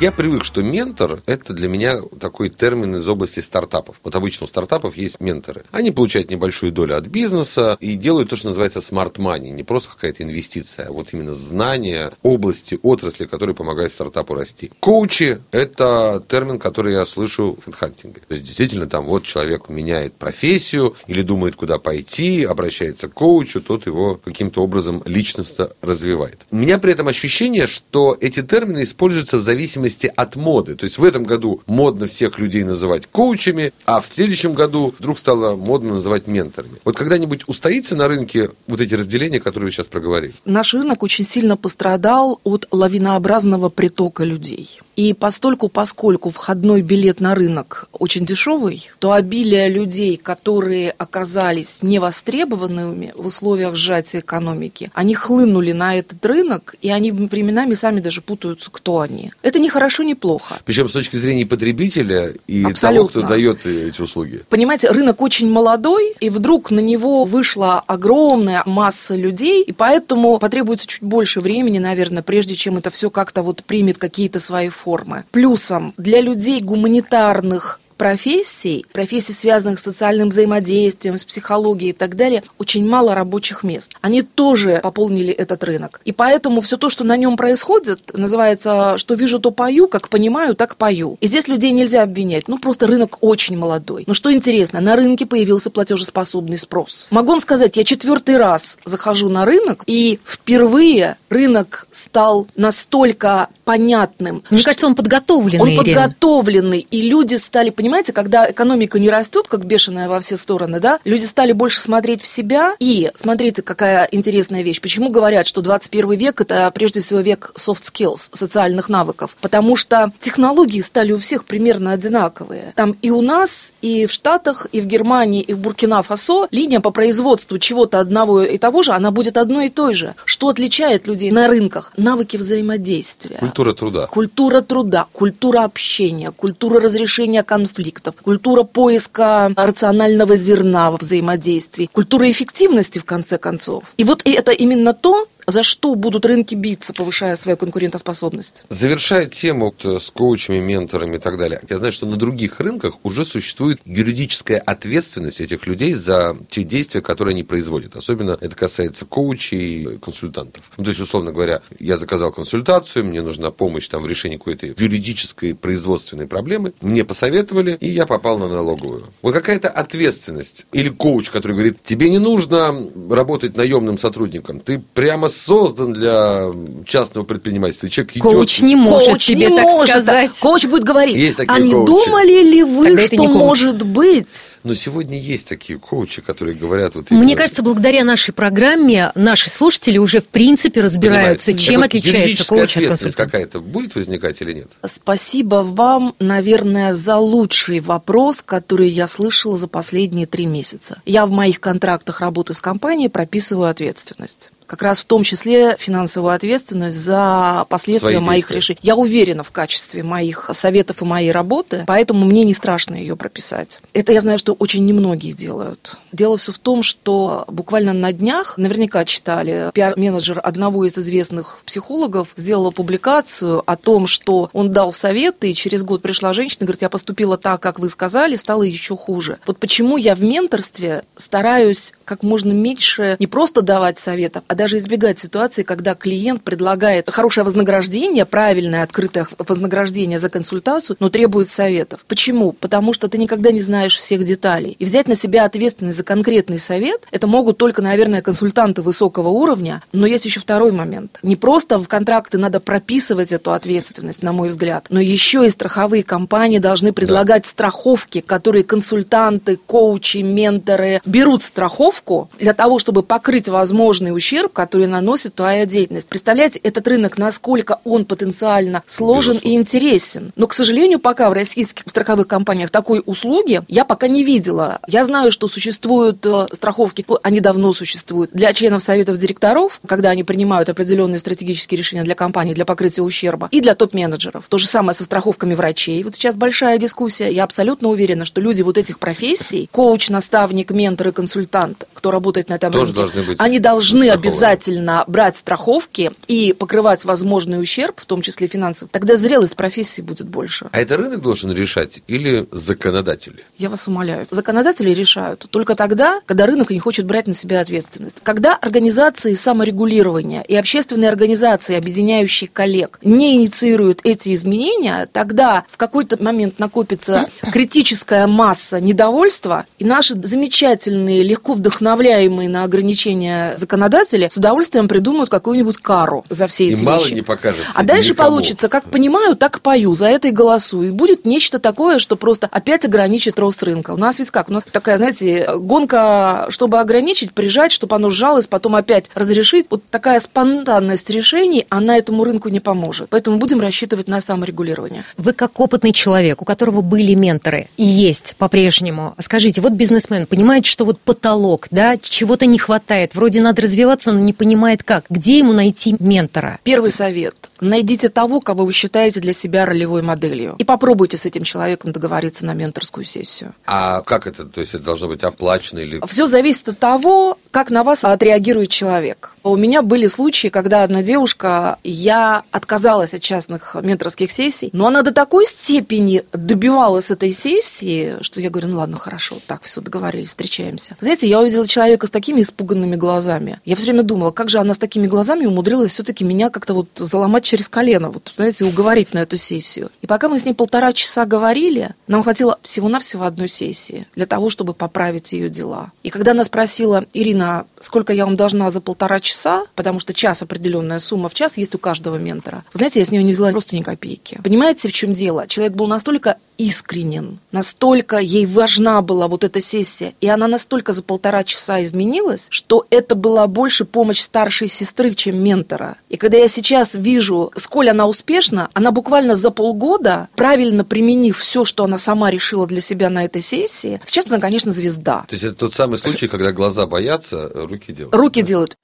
Я 0.00 0.12
привык, 0.12 0.44
что 0.44 0.62
ментор– 0.62 1.22
это 1.26 1.52
для 1.52 1.66
меня 1.68 2.00
такой 2.20 2.50
термин 2.50 2.94
из 2.94 3.08
области 3.08 3.40
стартапов. 3.40 3.96
Вот 4.04 4.14
обычно 4.14 4.44
у 4.44 4.46
стартапов 4.46 4.96
есть 4.96 5.20
менторы. 5.20 5.64
Они 5.72 5.90
получают 5.90 6.30
небольшую 6.30 6.70
долю 6.70 6.96
от 6.96 7.08
бизнеса 7.08 7.76
и 7.80 7.96
делают 7.96 8.30
то, 8.30 8.36
что 8.36 8.46
называется 8.46 8.78
smart 8.78 9.14
money. 9.14 9.50
Не 9.50 9.64
просто 9.64 9.90
какая-то 9.90 10.22
инвестиция, 10.22 10.86
а 10.86 10.92
вот 10.92 11.08
именно 11.12 11.34
знания 11.34 12.12
области, 12.22 12.78
отрасли, 12.84 13.26
которые 13.26 13.56
помогают 13.56 13.92
стартапу 13.92 14.36
расти. 14.36 14.70
Коучи– 14.78 15.40
это 15.50 16.22
термин, 16.28 16.60
который 16.60 16.92
я 16.92 17.04
слышу 17.04 17.58
в 17.66 17.72
хантинге. 17.72 18.20
То 18.28 18.34
есть, 18.34 18.46
действительно, 18.46 18.86
там 18.86 19.04
вот 19.04 19.24
человек 19.24 19.68
меняет 19.68 20.14
профессию 20.14 20.94
или 21.08 21.22
думает, 21.22 21.56
куда 21.56 21.80
пойти, 21.80 22.44
обращается 22.44 23.08
к 23.08 23.14
коучу, 23.14 23.60
тот 23.60 23.86
его 23.86 24.14
каким-то 24.24 24.62
образом 24.62 25.02
личностно 25.06 25.70
развивает. 25.82 26.38
У 26.52 26.56
меня 26.56 26.78
при 26.78 26.92
этом 26.92 27.08
ощущение, 27.08 27.66
что 27.66 28.16
эти 28.20 28.42
термины 28.42 28.84
используются 28.84 29.38
в 29.38 29.40
зависимости 29.40 29.87
зависимости 29.88 30.12
от 30.14 30.36
моды. 30.36 30.74
То 30.74 30.84
есть 30.84 30.98
в 30.98 31.04
этом 31.04 31.24
году 31.24 31.62
модно 31.66 32.06
всех 32.06 32.38
людей 32.38 32.64
называть 32.64 33.06
коучами, 33.06 33.72
а 33.84 34.00
в 34.00 34.06
следующем 34.06 34.54
году 34.54 34.94
вдруг 34.98 35.18
стало 35.18 35.56
модно 35.56 35.94
называть 35.94 36.26
менторами. 36.26 36.78
Вот 36.84 36.96
когда-нибудь 36.96 37.44
устоится 37.46 37.96
на 37.96 38.08
рынке 38.08 38.50
вот 38.66 38.80
эти 38.80 38.94
разделения, 38.94 39.40
которые 39.40 39.66
вы 39.66 39.72
сейчас 39.72 39.86
проговорили? 39.86 40.34
Наш 40.44 40.74
рынок 40.74 41.02
очень 41.02 41.24
сильно 41.24 41.56
пострадал 41.56 42.40
от 42.44 42.66
лавинообразного 42.70 43.68
притока 43.68 44.24
людей. 44.24 44.80
И 44.96 45.12
постольку, 45.14 45.68
поскольку 45.68 46.30
входной 46.30 46.82
билет 46.82 47.20
на 47.20 47.34
рынок 47.36 47.88
очень 47.92 48.26
дешевый, 48.26 48.90
то 48.98 49.12
обилие 49.12 49.68
людей, 49.68 50.16
которые 50.16 50.90
оказались 50.90 51.82
невостребованными 51.82 53.12
в 53.14 53.26
условиях 53.26 53.76
сжатия 53.76 54.18
экономики, 54.18 54.90
они 54.94 55.14
хлынули 55.14 55.70
на 55.70 55.96
этот 55.96 56.26
рынок, 56.26 56.74
и 56.82 56.90
они 56.90 57.12
временами 57.12 57.74
сами 57.74 58.00
даже 58.00 58.22
путаются, 58.22 58.70
кто 58.72 58.98
они. 58.98 59.30
Это 59.42 59.60
не 59.60 59.68
хорошо, 59.78 60.02
не 60.02 60.16
плохо. 60.16 60.58
Причем 60.64 60.88
с 60.88 60.92
точки 60.92 61.14
зрения 61.14 61.46
потребителя 61.46 62.32
и 62.48 62.64
Абсолютно. 62.64 62.88
того, 62.88 63.26
кто 63.26 63.34
дает 63.34 63.64
эти 63.64 64.00
услуги. 64.00 64.42
Понимаете, 64.48 64.90
рынок 64.90 65.22
очень 65.22 65.48
молодой, 65.48 66.14
и 66.18 66.30
вдруг 66.30 66.72
на 66.72 66.80
него 66.80 67.22
вышла 67.24 67.80
огромная 67.86 68.62
масса 68.66 69.14
людей, 69.14 69.62
и 69.62 69.72
поэтому 69.72 70.38
потребуется 70.40 70.88
чуть 70.88 71.02
больше 71.02 71.40
времени, 71.40 71.78
наверное, 71.78 72.24
прежде 72.24 72.56
чем 72.56 72.76
это 72.76 72.90
все 72.90 73.08
как-то 73.08 73.42
вот 73.42 73.62
примет 73.62 73.98
какие-то 73.98 74.40
свои 74.40 74.68
формы. 74.68 75.24
Плюсом 75.30 75.94
для 75.96 76.20
людей 76.20 76.60
гуманитарных 76.60 77.80
профессий, 77.98 78.86
профессий, 78.92 79.34
связанных 79.34 79.78
с 79.78 79.82
социальным 79.82 80.30
взаимодействием, 80.30 81.18
с 81.18 81.24
психологией 81.24 81.90
и 81.90 81.92
так 81.92 82.16
далее, 82.16 82.42
очень 82.56 82.88
мало 82.88 83.14
рабочих 83.14 83.64
мест. 83.64 83.92
Они 84.00 84.22
тоже 84.22 84.80
пополнили 84.82 85.32
этот 85.32 85.62
рынок. 85.64 86.00
И 86.04 86.12
поэтому 86.12 86.60
все 86.62 86.76
то, 86.78 86.88
что 86.88 87.04
на 87.04 87.16
нем 87.16 87.36
происходит, 87.36 88.16
называется 88.16 88.96
«что 88.96 89.14
вижу, 89.14 89.40
то 89.40 89.50
пою», 89.50 89.88
как 89.88 90.08
понимаю, 90.08 90.54
так 90.54 90.76
пою. 90.76 91.18
И 91.20 91.26
здесь 91.26 91.48
людей 91.48 91.72
нельзя 91.72 92.02
обвинять. 92.02 92.48
Ну, 92.48 92.58
просто 92.58 92.86
рынок 92.86 93.18
очень 93.20 93.58
молодой. 93.58 94.04
Но 94.06 94.14
что 94.14 94.32
интересно, 94.32 94.80
на 94.80 94.94
рынке 94.96 95.26
появился 95.26 95.70
платежеспособный 95.70 96.56
спрос. 96.56 97.08
Могу 97.10 97.30
вам 97.30 97.40
сказать, 97.40 97.76
я 97.76 97.84
четвертый 97.84 98.36
раз 98.36 98.78
захожу 98.84 99.28
на 99.28 99.44
рынок, 99.44 99.82
и 99.86 100.20
впервые 100.24 101.16
рынок 101.28 101.88
стал 101.90 102.46
настолько 102.54 103.48
понятным. 103.64 104.42
Мне 104.48 104.62
кажется, 104.62 104.86
он 104.86 104.94
подготовленный. 104.94 105.76
Он 105.78 105.84
подготовленный, 105.84 106.86
и 106.90 107.02
люди 107.02 107.34
стали 107.34 107.70
понимать, 107.70 107.87
понимаете, 107.88 108.12
когда 108.12 108.50
экономика 108.50 108.98
не 108.98 109.08
растет, 109.08 109.48
как 109.48 109.64
бешеная 109.64 110.10
во 110.10 110.20
все 110.20 110.36
стороны, 110.36 110.78
да, 110.78 110.98
люди 111.04 111.24
стали 111.24 111.52
больше 111.52 111.80
смотреть 111.80 112.20
в 112.20 112.26
себя. 112.26 112.74
И 112.78 113.10
смотрите, 113.14 113.62
какая 113.62 114.06
интересная 114.12 114.60
вещь. 114.60 114.82
Почему 114.82 115.08
говорят, 115.08 115.46
что 115.46 115.62
21 115.62 116.12
век 116.12 116.42
это 116.42 116.70
прежде 116.74 117.00
всего 117.00 117.20
век 117.20 117.52
soft 117.56 117.80
skills, 117.80 118.28
социальных 118.32 118.90
навыков? 118.90 119.34
Потому 119.40 119.74
что 119.74 120.12
технологии 120.20 120.82
стали 120.82 121.12
у 121.12 121.18
всех 121.18 121.46
примерно 121.46 121.92
одинаковые. 121.92 122.74
Там 122.76 122.94
и 123.00 123.10
у 123.10 123.22
нас, 123.22 123.72
и 123.80 124.04
в 124.04 124.12
Штатах, 124.12 124.66
и 124.70 124.82
в 124.82 124.86
Германии, 124.86 125.40
и 125.40 125.54
в 125.54 125.58
Буркина-Фасо 125.60 126.48
линия 126.50 126.80
по 126.80 126.90
производству 126.90 127.58
чего-то 127.58 128.00
одного 128.00 128.42
и 128.42 128.58
того 128.58 128.82
же, 128.82 128.92
она 128.92 129.12
будет 129.12 129.38
одной 129.38 129.68
и 129.68 129.70
той 129.70 129.94
же. 129.94 130.14
Что 130.26 130.48
отличает 130.48 131.06
людей 131.06 131.30
на 131.30 131.48
рынках? 131.48 131.94
Навыки 131.96 132.36
взаимодействия. 132.36 133.38
Культура 133.38 133.72
труда. 133.72 134.06
Культура 134.08 134.60
труда, 134.60 135.06
культура 135.10 135.64
общения, 135.64 136.32
культура 136.32 136.80
разрешения 136.80 137.42
конфликтов 137.42 137.77
конфликтов, 137.78 138.14
культура 138.22 138.64
поиска 138.64 139.52
рационального 139.56 140.36
зерна 140.36 140.90
во 140.90 140.96
взаимодействии, 140.96 141.88
культура 141.92 142.30
эффективности, 142.30 142.98
в 142.98 143.04
конце 143.04 143.38
концов. 143.38 143.84
И 143.96 144.04
вот 144.04 144.22
это 144.24 144.52
именно 144.52 144.94
то, 144.94 145.26
за 145.48 145.62
что 145.62 145.94
будут 145.94 146.26
рынки 146.26 146.54
биться, 146.54 146.92
повышая 146.92 147.34
свою 147.36 147.56
конкурентоспособность? 147.56 148.64
Завершая 148.68 149.26
тему 149.26 149.74
с 149.82 150.10
коучами, 150.10 150.58
менторами 150.58 151.16
и 151.16 151.18
так 151.18 151.38
далее, 151.38 151.60
я 151.68 151.78
знаю, 151.78 151.92
что 151.92 152.06
на 152.06 152.16
других 152.16 152.60
рынках 152.60 152.94
уже 153.02 153.24
существует 153.24 153.80
юридическая 153.84 154.58
ответственность 154.58 155.40
этих 155.40 155.66
людей 155.66 155.94
за 155.94 156.36
те 156.48 156.62
действия, 156.64 157.00
которые 157.00 157.32
они 157.32 157.44
производят. 157.44 157.96
Особенно 157.96 158.36
это 158.40 158.54
касается 158.54 159.06
коучей 159.06 159.98
консультантов. 159.98 160.64
Ну, 160.76 160.84
то 160.84 160.90
есть, 160.90 161.00
условно 161.00 161.32
говоря, 161.32 161.62
я 161.78 161.96
заказал 161.96 162.30
консультацию, 162.30 163.06
мне 163.06 163.22
нужна 163.22 163.50
помощь 163.50 163.88
там, 163.88 164.02
в 164.02 164.06
решении 164.06 164.36
какой-то 164.36 164.66
юридической 164.66 165.54
производственной 165.54 166.26
проблемы, 166.26 166.74
мне 166.82 167.04
посоветовали, 167.04 167.76
и 167.80 167.88
я 167.88 168.04
попал 168.04 168.38
на 168.38 168.48
налоговую. 168.48 169.04
Вот 169.22 169.32
какая-то 169.32 169.68
ответственность. 169.68 170.66
Или 170.72 170.90
коуч, 170.90 171.30
который 171.30 171.52
говорит, 171.52 171.78
тебе 171.82 172.10
не 172.10 172.18
нужно 172.18 172.74
работать 173.10 173.56
наемным 173.56 173.96
сотрудником, 173.96 174.60
ты 174.60 174.82
прямо 174.92 175.28
создан 175.38 175.92
для 175.92 176.50
частного 176.86 177.24
предпринимательства. 177.24 177.88
Человек 177.88 178.14
Коуч 178.20 178.58
идет... 178.58 178.62
не 178.62 178.76
может 178.76 179.08
коуч 179.08 179.26
тебе 179.26 179.46
не 179.50 179.56
так 179.56 179.64
может. 179.64 179.88
сказать. 179.90 180.30
Коуч 180.40 180.66
будет 180.66 180.84
говорить, 180.84 181.16
есть 181.16 181.36
такие 181.36 181.56
а 181.56 181.60
не 181.60 181.72
коучи. 181.72 181.86
думали 181.86 182.42
ли 182.42 182.62
вы, 182.62 182.86
Тогда 182.88 183.06
что 183.06 183.28
может 183.28 183.86
быть? 183.86 184.50
Но 184.64 184.74
сегодня 184.74 185.18
есть 185.18 185.48
такие 185.48 185.78
коучи, 185.78 186.20
которые 186.20 186.54
говорят... 186.54 186.94
Вот 186.94 187.10
Мне 187.10 187.36
кажется, 187.36 187.62
благодаря 187.62 188.04
нашей 188.04 188.34
программе 188.34 189.12
наши 189.14 189.50
слушатели 189.50 189.98
уже 189.98 190.20
в 190.20 190.28
принципе 190.28 190.80
разбираются, 190.80 191.52
Понимаете. 191.52 191.64
чем 191.64 191.80
так 191.80 191.88
отличается 191.88 192.44
коуч 192.46 192.76
от 192.76 192.84
консультанта. 192.84 193.16
какая-то 193.24 193.60
будет 193.60 193.94
возникать 193.94 194.40
или 194.40 194.52
нет? 194.52 194.68
Спасибо 194.84 195.64
вам, 195.66 196.14
наверное, 196.18 196.92
за 196.92 197.16
лучший 197.16 197.80
вопрос, 197.80 198.42
который 198.42 198.88
я 198.88 199.06
слышала 199.06 199.56
за 199.56 199.68
последние 199.68 200.26
три 200.26 200.46
месяца. 200.46 201.00
Я 201.06 201.26
в 201.26 201.30
моих 201.30 201.60
контрактах 201.60 202.20
работы 202.20 202.52
с 202.52 202.60
компанией 202.60 203.08
прописываю 203.08 203.70
ответственность. 203.70 204.50
Как 204.68 204.82
раз 204.82 205.00
в 205.00 205.06
том 205.06 205.24
числе 205.24 205.76
финансовую 205.78 206.34
ответственность 206.34 206.96
за 206.96 207.64
последствия 207.68 208.10
Свои 208.10 208.20
моих 208.20 208.44
действия. 208.44 208.56
решений. 208.56 208.80
Я 208.82 208.96
уверена 208.96 209.42
в 209.42 209.50
качестве 209.50 210.02
моих 210.02 210.50
советов 210.52 211.02
и 211.02 211.04
моей 211.04 211.32
работы, 211.32 211.84
поэтому 211.86 212.26
мне 212.26 212.44
не 212.44 212.52
страшно 212.52 212.94
ее 212.94 213.16
прописать. 213.16 213.80
Это 213.94 214.12
я 214.12 214.20
знаю, 214.20 214.38
что 214.38 214.52
очень 214.52 214.84
немногие 214.84 215.32
делают. 215.32 215.96
Дело 216.12 216.36
все 216.36 216.52
в 216.52 216.58
том, 216.58 216.82
что 216.82 217.44
буквально 217.48 217.94
на 217.94 218.12
днях, 218.12 218.58
наверняка 218.58 219.04
читали, 219.06 219.70
пиар-менеджер 219.72 220.40
одного 220.42 220.84
из 220.84 220.98
известных 220.98 221.60
психологов 221.64 222.28
сделала 222.36 222.70
публикацию 222.70 223.62
о 223.64 223.76
том, 223.76 224.06
что 224.06 224.50
он 224.52 224.70
дал 224.70 224.92
советы, 224.92 225.50
и 225.50 225.54
через 225.54 225.82
год 225.82 226.02
пришла 226.02 226.34
женщина 226.34 226.64
и 226.64 226.66
говорит, 226.66 226.82
я 226.82 226.90
поступила 226.90 227.38
так, 227.38 227.62
как 227.62 227.78
вы 227.78 227.88
сказали, 227.88 228.34
стало 228.34 228.64
еще 228.64 228.96
хуже. 228.96 229.38
Вот 229.46 229.58
почему 229.58 229.96
я 229.96 230.14
в 230.14 230.22
менторстве 230.22 231.04
стараюсь 231.16 231.94
как 232.04 232.22
можно 232.22 232.52
меньше 232.52 233.16
не 233.18 233.26
просто 233.26 233.62
давать 233.62 233.98
советов, 233.98 234.44
а 234.46 234.57
даже 234.58 234.76
избегать 234.76 235.18
ситуации, 235.18 235.62
когда 235.62 235.94
клиент 235.94 236.42
предлагает 236.42 237.08
хорошее 237.10 237.44
вознаграждение, 237.44 238.26
правильное 238.26 238.82
открытое 238.82 239.26
вознаграждение 239.38 240.18
за 240.18 240.28
консультацию, 240.28 240.96
но 241.00 241.08
требует 241.08 241.48
советов. 241.48 242.04
Почему? 242.08 242.52
Потому 242.52 242.92
что 242.92 243.08
ты 243.08 243.16
никогда 243.18 243.52
не 243.52 243.60
знаешь 243.60 243.96
всех 243.96 244.24
деталей. 244.24 244.76
И 244.78 244.84
взять 244.84 245.08
на 245.08 245.14
себя 245.14 245.44
ответственность 245.44 245.96
за 245.96 246.04
конкретный 246.04 246.58
совет, 246.58 247.06
это 247.12 247.26
могут 247.26 247.56
только, 247.56 247.80
наверное, 247.80 248.20
консультанты 248.20 248.82
высокого 248.82 249.28
уровня. 249.28 249.82
Но 249.92 250.06
есть 250.06 250.26
еще 250.26 250.40
второй 250.40 250.72
момент. 250.72 251.20
Не 251.22 251.36
просто 251.36 251.78
в 251.78 251.86
контракты 251.86 252.36
надо 252.36 252.58
прописывать 252.58 253.30
эту 253.32 253.52
ответственность, 253.52 254.22
на 254.22 254.32
мой 254.32 254.48
взгляд, 254.48 254.86
но 254.90 255.00
еще 255.00 255.46
и 255.46 255.50
страховые 255.50 256.02
компании 256.02 256.58
должны 256.58 256.92
предлагать 256.92 257.46
страховки, 257.46 258.20
которые 258.20 258.64
консультанты, 258.64 259.56
коучи, 259.66 260.18
менторы 260.18 261.00
берут 261.04 261.42
страховку 261.42 262.28
для 262.40 262.54
того, 262.54 262.80
чтобы 262.80 263.04
покрыть 263.04 263.48
возможный 263.48 264.14
ущерб, 264.14 264.47
который 264.52 264.86
наносит 264.86 265.34
твоя 265.34 265.66
деятельность. 265.66 266.08
Представляете, 266.08 266.60
этот 266.62 266.86
рынок, 266.88 267.18
насколько 267.18 267.80
он 267.84 268.04
потенциально 268.04 268.82
сложен 268.86 269.38
и 269.38 269.54
интересен. 269.54 270.32
Но, 270.36 270.46
к 270.46 270.54
сожалению, 270.54 270.98
пока 271.00 271.30
в 271.30 271.32
российских 271.32 271.84
страховых 271.86 272.26
компаниях 272.26 272.70
такой 272.70 273.02
услуги 273.04 273.62
я 273.68 273.84
пока 273.84 274.08
не 274.08 274.24
видела. 274.24 274.80
Я 274.86 275.04
знаю, 275.04 275.30
что 275.30 275.48
существуют 275.48 276.24
э, 276.26 276.46
страховки, 276.52 277.04
ну, 277.08 277.18
они 277.22 277.40
давно 277.40 277.72
существуют, 277.72 278.30
для 278.32 278.52
членов 278.52 278.82
советов 278.82 279.16
директоров, 279.18 279.80
когда 279.86 280.10
они 280.10 280.24
принимают 280.24 280.68
определенные 280.68 281.18
стратегические 281.18 281.78
решения 281.78 282.02
для 282.02 282.14
компании, 282.14 282.54
для 282.54 282.64
покрытия 282.64 283.02
ущерба, 283.02 283.48
и 283.50 283.60
для 283.60 283.74
топ-менеджеров. 283.74 284.44
То 284.48 284.58
же 284.58 284.66
самое 284.66 284.94
со 284.94 285.04
страховками 285.04 285.54
врачей. 285.54 286.02
Вот 286.02 286.14
сейчас 286.14 286.36
большая 286.36 286.78
дискуссия. 286.78 287.30
Я 287.30 287.44
абсолютно 287.44 287.88
уверена, 287.88 288.24
что 288.24 288.40
люди 288.40 288.62
вот 288.62 288.78
этих 288.78 288.98
профессий, 288.98 289.68
коуч, 289.72 290.10
наставник, 290.10 290.70
ментор 290.70 291.08
и 291.08 291.12
консультант, 291.12 291.86
кто 291.94 292.10
работает 292.10 292.48
на 292.48 292.54
этом 292.54 292.72
Тоже 292.72 292.92
рынке, 292.92 293.00
должны 293.00 293.22
быть 293.22 293.40
они 293.40 293.58
должны 293.58 294.06
застрахованы. 294.06 294.28
Обязательно 294.38 295.04
брать 295.06 295.36
страховки 295.36 296.10
и 296.26 296.52
покрывать 296.52 297.04
возможный 297.04 297.60
ущерб, 297.60 298.00
в 298.00 298.06
том 298.06 298.22
числе 298.22 298.46
финансовый. 298.46 298.90
Тогда 298.90 299.16
зрелость 299.16 299.56
профессии 299.56 300.02
будет 300.02 300.28
больше. 300.28 300.68
А 300.72 300.80
это 300.80 300.96
рынок 300.96 301.22
должен 301.22 301.52
решать 301.52 302.02
или 302.06 302.46
законодатели? 302.52 303.44
Я 303.58 303.68
вас 303.68 303.88
умоляю. 303.88 304.26
Законодатели 304.30 304.90
решают 304.90 305.46
только 305.50 305.74
тогда, 305.74 306.20
когда 306.26 306.46
рынок 306.46 306.70
не 306.70 306.78
хочет 306.78 307.06
брать 307.06 307.26
на 307.26 307.34
себя 307.34 307.60
ответственность. 307.60 308.16
Когда 308.22 308.54
организации 308.54 309.34
саморегулирования 309.34 310.42
и 310.42 310.54
общественные 310.54 311.08
организации, 311.08 311.76
объединяющие 311.76 312.48
коллег, 312.48 312.98
не 313.02 313.36
инициируют 313.36 314.00
эти 314.04 314.34
изменения, 314.34 315.08
тогда 315.12 315.64
в 315.68 315.76
какой-то 315.76 316.22
момент 316.22 316.58
накопится 316.58 317.28
критическая 317.52 318.26
масса 318.26 318.80
недовольства, 318.80 319.66
и 319.78 319.84
наши 319.84 320.14
замечательные, 320.14 321.22
легко 321.22 321.54
вдохновляемые 321.54 322.48
на 322.48 322.64
ограничения 322.64 323.56
законодатели 323.56 324.27
с 324.30 324.36
удовольствием 324.36 324.88
придумают 324.88 325.30
какую-нибудь 325.30 325.78
кару 325.78 326.24
за 326.28 326.46
все 326.46 326.66
И 326.66 326.72
эти 326.74 326.82
мало 326.82 326.98
вещи. 327.02 327.14
не 327.14 327.22
покажется 327.22 327.72
А 327.74 327.82
дальше 327.82 328.12
никому. 328.12 328.30
получится, 328.30 328.68
как 328.68 328.84
понимаю, 328.84 329.36
так 329.36 329.56
и 329.56 329.60
пою, 329.60 329.94
за 329.94 330.06
это 330.06 330.28
и 330.28 330.30
голосую. 330.30 330.88
И 330.88 330.90
будет 330.90 331.24
нечто 331.24 331.58
такое, 331.58 331.98
что 331.98 332.16
просто 332.16 332.48
опять 332.50 332.84
ограничит 332.84 333.38
рост 333.38 333.62
рынка. 333.62 333.92
У 333.92 333.96
нас 333.96 334.18
ведь 334.18 334.30
как? 334.30 334.48
У 334.48 334.52
нас 334.52 334.64
такая, 334.70 334.96
знаете, 334.96 335.48
гонка, 335.56 336.46
чтобы 336.50 336.78
ограничить, 336.80 337.32
прижать, 337.32 337.72
чтобы 337.72 337.96
оно 337.96 338.10
сжалось, 338.10 338.46
потом 338.46 338.76
опять 338.76 339.10
разрешить. 339.14 339.66
Вот 339.70 339.82
такая 339.90 340.18
спонтанность 340.20 341.10
решений, 341.10 341.66
она 341.68 341.96
этому 341.96 342.24
рынку 342.24 342.48
не 342.48 342.60
поможет. 342.60 343.08
Поэтому 343.10 343.38
будем 343.38 343.60
рассчитывать 343.60 344.08
на 344.08 344.20
саморегулирование. 344.20 345.02
Вы 345.16 345.32
как 345.32 345.58
опытный 345.60 345.92
человек, 345.92 346.42
у 346.42 346.44
которого 346.44 346.80
были 346.80 347.14
менторы 347.14 347.68
и 347.76 347.84
есть 347.84 348.34
по-прежнему. 348.38 349.14
Скажите, 349.18 349.60
вот 349.60 349.72
бизнесмен 349.72 350.26
понимает, 350.26 350.66
что 350.66 350.84
вот 350.84 351.00
потолок, 351.00 351.66
да, 351.70 351.96
чего-то 351.96 352.46
не 352.46 352.58
хватает, 352.58 353.14
вроде 353.14 353.40
надо 353.40 353.62
развиваться, 353.62 354.07
но 354.12 354.20
не 354.20 354.32
понимает 354.32 354.82
как. 354.82 355.04
Где 355.08 355.38
ему 355.38 355.52
найти 355.52 355.96
ментора? 355.98 356.58
Первый 356.62 356.90
совет. 356.90 357.47
Найдите 357.60 358.08
того, 358.08 358.40
кого 358.40 358.64
вы 358.64 358.72
считаете 358.72 359.20
для 359.20 359.32
себя 359.32 359.66
ролевой 359.66 360.02
моделью. 360.02 360.54
И 360.58 360.64
попробуйте 360.64 361.16
с 361.16 361.26
этим 361.26 361.44
человеком 361.44 361.92
договориться 361.92 362.46
на 362.46 362.54
менторскую 362.54 363.04
сессию. 363.04 363.54
А 363.66 364.02
как 364.02 364.26
это? 364.26 364.44
То 364.44 364.60
есть 364.60 364.74
это 364.74 364.84
должно 364.84 365.08
быть 365.08 365.22
оплачено 365.22 365.80
или... 365.80 366.00
Все 366.06 366.26
зависит 366.26 366.68
от 366.68 366.78
того, 366.78 367.38
как 367.50 367.70
на 367.70 367.82
вас 367.82 368.04
отреагирует 368.04 368.70
человек. 368.70 369.32
У 369.42 369.56
меня 369.56 369.82
были 369.82 370.06
случаи, 370.06 370.48
когда 370.48 370.82
одна 370.82 371.02
девушка, 371.02 371.78
я 371.82 372.42
отказалась 372.50 373.14
от 373.14 373.22
частных 373.22 373.76
менторских 373.80 374.30
сессий, 374.30 374.70
но 374.72 374.86
она 374.86 375.02
до 375.02 375.12
такой 375.12 375.46
степени 375.46 376.22
добивалась 376.32 377.10
этой 377.10 377.32
сессии, 377.32 378.16
что 378.20 378.40
я 378.40 378.50
говорю, 378.50 378.68
ну 378.68 378.78
ладно, 378.78 378.96
хорошо, 378.96 379.36
так, 379.46 379.62
все, 379.62 379.80
договорились, 379.80 380.28
встречаемся. 380.28 380.96
Знаете, 381.00 381.28
я 381.28 381.40
увидела 381.40 381.66
человека 381.66 382.06
с 382.06 382.10
такими 382.10 382.42
испуганными 382.42 382.96
глазами. 382.96 383.60
Я 383.64 383.76
все 383.76 383.86
время 383.86 384.02
думала, 384.02 384.30
как 384.30 384.50
же 384.50 384.58
она 384.58 384.74
с 384.74 384.78
такими 384.78 385.06
глазами 385.06 385.46
умудрилась 385.46 385.92
все-таки 385.92 386.24
меня 386.24 386.50
как-то 386.50 386.74
вот 386.74 386.88
заломать 386.96 387.44
через 387.48 387.68
колено, 387.68 388.10
вот, 388.10 388.32
знаете, 388.36 388.64
уговорить 388.64 389.14
на 389.14 389.20
эту 389.20 389.38
сессию. 389.38 389.90
И 390.02 390.06
пока 390.06 390.28
мы 390.28 390.38
с 390.38 390.44
ней 390.44 390.52
полтора 390.52 390.92
часа 390.92 391.24
говорили, 391.24 391.94
нам 392.06 392.22
хватило 392.22 392.58
всего-навсего 392.62 393.24
одной 393.24 393.48
сессии 393.48 394.06
для 394.14 394.26
того, 394.26 394.50
чтобы 394.50 394.74
поправить 394.74 395.32
ее 395.32 395.48
дела. 395.48 395.90
И 396.02 396.10
когда 396.10 396.32
она 396.32 396.44
спросила, 396.44 397.06
Ирина, 397.14 397.66
сколько 397.80 398.12
я 398.12 398.26
вам 398.26 398.36
должна 398.36 398.70
за 398.70 398.82
полтора 398.82 399.20
часа, 399.20 399.64
потому 399.74 399.98
что 399.98 400.12
час 400.12 400.42
определенная 400.42 400.98
сумма 400.98 401.30
в 401.30 401.34
час 401.34 401.56
есть 401.56 401.74
у 401.74 401.78
каждого 401.78 402.16
ментора. 402.16 402.64
Вы 402.74 402.78
знаете, 402.78 403.00
я 403.00 403.06
с 403.06 403.10
нее 403.10 403.22
не 403.22 403.32
взяла 403.32 403.50
просто 403.50 403.76
ни 403.76 403.82
копейки. 403.82 404.38
Понимаете, 404.44 404.88
в 404.88 404.92
чем 404.92 405.14
дело? 405.14 405.46
Человек 405.46 405.74
был 405.74 405.86
настолько 405.86 406.36
искренен, 406.58 407.38
настолько 407.52 408.18
ей 408.18 408.44
важна 408.44 409.00
была 409.00 409.28
вот 409.28 409.44
эта 409.44 409.60
сессия, 409.60 410.12
и 410.20 410.28
она 410.28 410.48
настолько 410.48 410.92
за 410.92 411.02
полтора 411.02 411.44
часа 411.44 411.82
изменилась, 411.82 412.48
что 412.50 412.84
это 412.90 413.14
была 413.14 413.46
больше 413.46 413.84
помощь 413.84 414.20
старшей 414.20 414.66
сестры, 414.68 415.14
чем 415.14 415.38
ментора. 415.42 415.96
И 416.08 416.16
когда 416.16 416.36
я 416.36 416.48
сейчас 416.48 416.94
вижу, 416.94 417.37
сколь 417.56 417.90
она 417.90 418.06
успешна, 418.06 418.68
она 418.74 418.90
буквально 418.90 419.34
за 419.34 419.50
полгода, 419.50 420.28
правильно 420.36 420.84
применив 420.84 421.38
все, 421.38 421.64
что 421.64 421.84
она 421.84 421.98
сама 421.98 422.30
решила 422.30 422.66
для 422.66 422.80
себя 422.80 423.10
на 423.10 423.24
этой 423.24 423.42
сессии, 423.42 424.00
сейчас 424.04 424.26
она, 424.26 424.38
конечно, 424.38 424.70
звезда. 424.70 425.24
То 425.28 425.34
есть 425.34 425.44
это 425.44 425.54
тот 425.54 425.74
самый 425.74 425.98
случай, 425.98 426.28
когда 426.28 426.52
глаза 426.52 426.86
боятся, 426.86 427.50
руки 427.54 427.92
делают. 427.92 428.14
Руки 428.14 428.42
делают. 428.42 428.76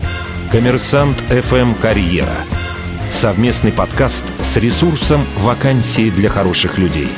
Коммерсант 0.51 1.23
FM 1.31 1.75
«Карьера». 1.81 2.37
Совместный 3.11 3.73
подкаст 3.73 4.25
с 4.43 4.57
ресурсом 4.57 5.25
«Вакансии 5.38 6.11
для 6.11 6.29
хороших 6.29 6.79
людей». 6.79 7.09